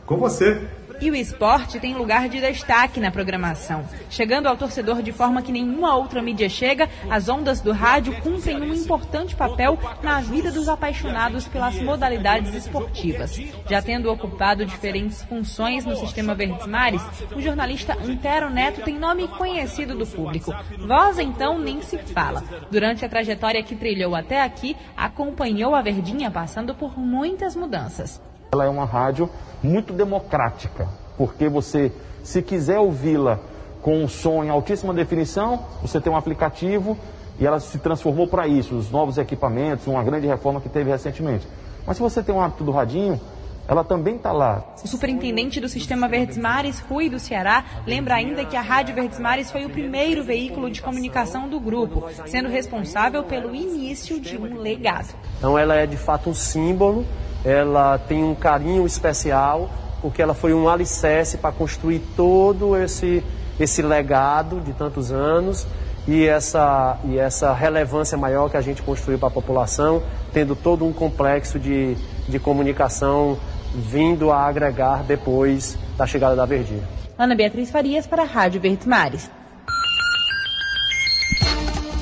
com 0.05 0.17
você. 0.17 0.61
E 1.01 1.11
o 1.11 1.15
esporte 1.15 1.79
tem 1.79 1.95
lugar 1.95 2.29
de 2.29 2.41
destaque 2.41 2.99
na 2.99 3.11
programação. 3.11 3.85
Chegando 4.11 4.49
ao 4.49 4.57
torcedor 4.57 5.01
de 5.01 5.13
forma 5.13 5.41
que 5.43 5.53
nenhuma 5.53 5.95
outra 5.95 6.21
mídia 6.21 6.49
chega, 6.49 6.89
as 7.09 7.29
ondas 7.29 7.61
do 7.61 7.71
rádio 7.71 8.21
cumprem 8.21 8.61
um 8.61 8.75
importante 8.75 9.37
papel 9.37 9.79
na 10.03 10.21
vida 10.21 10.51
dos 10.51 10.69
apaixonados 10.69 11.47
pelas 11.47 11.81
modalidades 11.81 12.53
esportivas. 12.53 13.41
Já 13.71 13.81
tendo 13.81 14.11
ocupado 14.11 14.67
diferentes 14.67 15.23
funções 15.23 15.85
no 15.85 15.95
sistema 15.95 16.35
Verdes 16.35 16.67
Mares, 16.67 17.03
o 17.35 17.41
jornalista 17.41 17.95
Antero 17.95 18.51
Neto 18.51 18.83
tem 18.83 18.99
nome 18.99 19.29
conhecido 19.29 19.97
do 19.97 20.07
público. 20.07 20.53
Voz, 20.85 21.21
então, 21.21 21.61
nem 21.61 21.81
se 21.81 21.97
fala. 21.99 22.43
Durante 22.73 23.05
a 23.05 23.09
trajetória 23.09 23.63
que 23.63 23.77
trilhou 23.77 24.17
até 24.17 24.43
aqui, 24.43 24.77
acompanhou 24.97 25.77
a 25.77 25.83
Verdinha 25.83 26.29
passando 26.29 26.75
por 26.75 26.99
muitas 26.99 27.55
mudanças. 27.55 28.21
Ela 28.51 28.65
é 28.65 28.69
uma 28.69 28.87
rádio 28.87 29.31
muito 29.63 29.93
democrática, 29.93 30.89
porque 31.17 31.49
você, 31.49 31.93
se 32.23 32.43
quiser 32.43 32.79
ouvi-la 32.79 33.39
com 33.83 34.03
um 34.03 34.09
som 34.09 34.45
em 34.45 34.49
altíssima 34.49 34.93
definição, 34.93 35.65
você 35.83 36.01
tem 36.01 36.13
um 36.13 36.17
aplicativo 36.17 36.97
e 37.39 37.47
ela 37.47 37.61
se 37.61 37.79
transformou 37.79 38.27
para 38.27 38.47
isso, 38.47 38.75
os 38.75 38.91
novos 38.91 39.19
equipamentos, 39.19 39.87
uma 39.87 40.03
grande 40.03 40.27
reforma 40.27 40.61
que 40.61 40.69
teve 40.69 40.91
recentemente. 40.91 41.47
Mas 41.87 41.97
se 41.97 42.03
você 42.03 42.23
tem 42.23 42.35
um 42.35 42.41
hábito 42.41 42.65
do 42.65 42.71
radinho, 42.73 43.21
ela 43.69 43.85
também 43.85 44.17
está 44.17 44.33
lá. 44.33 44.65
O 44.83 44.89
superintendente 44.89 45.61
do 45.61 45.69
Sistema 45.69 46.09
Verdes 46.09 46.39
Mares, 46.39 46.81
Rui 46.81 47.11
do 47.11 47.19
Ceará, 47.19 47.65
lembra 47.87 48.15
ainda 48.15 48.45
que 48.47 48.57
a 48.57 48.63
Rádio 48.63 48.95
Verdes 48.95 49.21
Mares 49.21 49.51
foi 49.51 49.67
o 49.67 49.71
primeiro 49.71 50.25
veículo 50.25 50.71
de 50.71 50.81
comunicação 50.81 51.49
do 51.49 51.61
grupo, 51.61 52.09
sendo 52.27 52.49
responsável 52.49 53.23
pelo 53.25 53.55
início 53.55 54.19
de 54.19 54.39
um 54.39 54.59
legado. 54.59 55.15
Então 55.37 55.59
ela 55.59 55.77
é 55.77 55.87
de 55.87 55.99
fato 55.99 56.31
um 56.31 56.35
símbolo 56.35 57.07
ela 57.45 57.99
tem 57.99 58.23
um 58.25 58.35
carinho 58.35 58.87
especial, 58.87 59.71
porque 60.01 60.21
ela 60.23 60.35
foi 60.35 60.53
um 60.53 60.69
alicerce 60.69 61.39
para 61.39 61.53
construir 61.53 62.01
todo 62.17 62.77
esse, 62.77 63.23
esse 63.59 63.83
legado 63.83 64.61
de 64.61 64.73
tantos 64.73 65.13
anos 65.13 65.67
e 66.07 66.27
essa, 66.27 66.99
e 67.05 67.19
essa 67.19 67.53
relevância 67.53 68.17
maior 68.17 68.51
que 68.51 68.57
a 68.57 68.61
gente 68.61 68.83
construiu 68.83 69.19
para 69.19 69.29
a 69.29 69.33
população, 69.33 70.03
tendo 70.33 70.57
todo 70.57 70.85
um 70.85 70.93
complexo 70.93 71.59
de, 71.59 71.97
de 72.29 72.39
comunicação 72.39 73.39
vindo 73.75 74.33
a 74.33 74.47
agregar 74.47 75.03
depois 75.03 75.77
da 75.97 76.07
chegada 76.07 76.35
da 76.35 76.47
Verdinha. 76.47 76.83
Ana 77.19 77.35
Beatriz 77.35 77.71
Farias 77.71 78.07
para 78.07 78.23
a 78.23 78.27
Rádio 78.27 78.61
Verdes 78.61 78.87
Mares. 78.87 79.31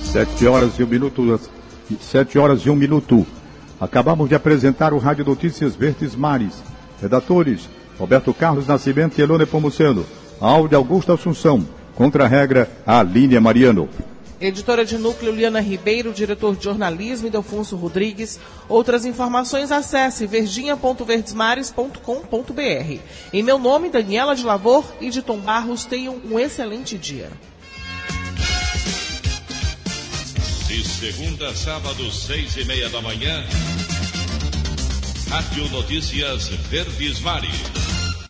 Sete 0.05 0.47
horas 0.47 0.79
e 0.79 0.85
um 0.85 0.87
minuto. 0.87 1.41
Sete 2.01 2.39
horas 2.39 2.61
e 2.61 2.71
um 2.71 2.77
minuto. 2.77 3.27
Acabamos 3.81 4.29
de 4.29 4.35
apresentar 4.35 4.95
o 4.95 4.99
Rádio 4.99 5.25
Notícias 5.25 5.77
Verdes 5.77 6.15
Mares. 6.15 6.63
Redatores: 7.01 7.69
Roberto 7.99 8.33
Carlos 8.33 8.67
Nascimento 8.67 9.19
e 9.19 9.23
Elone 9.23 9.47
Pomuceno. 9.47 10.07
Áudio 10.41 10.79
Augusto 10.79 11.13
Assunção. 11.13 11.67
Contra 11.95 12.25
a 12.25 12.29
regra, 12.29 12.71
Aline 12.87 13.39
Mariano. 13.41 13.89
Editora 14.39 14.85
de 14.85 14.99
núcleo 14.99 15.33
Liana 15.33 15.61
Ribeiro, 15.61 16.13
diretor 16.13 16.55
de 16.55 16.65
jornalismo 16.65 17.31
Delfonso 17.31 17.75
Rodrigues. 17.75 18.39
Outras 18.69 19.07
informações 19.07 19.73
acesse 19.73 20.27
verdinha.verdesmares.com.br. 20.27 23.01
Em 23.33 23.43
meu 23.43 23.59
nome, 23.59 23.89
Daniela 23.89 24.37
de 24.37 24.45
Lavor 24.45 24.85
e 25.01 25.09
de 25.09 25.23
Tom 25.23 25.39
Barros, 25.39 25.87
tenham 25.87 26.21
um 26.31 26.39
excelente 26.39 26.99
dia. 26.99 27.31
De 30.69 30.83
segunda 30.85 31.51
a 31.51 31.55
sábado, 31.55 32.11
seis 32.11 32.57
e 32.57 32.65
meia 32.65 32.89
da 32.89 33.01
manhã. 33.01 33.45
Rádio 35.31 35.69
Notícias 35.71 36.49
Verdes 36.69 37.21
Mares. 37.21 37.96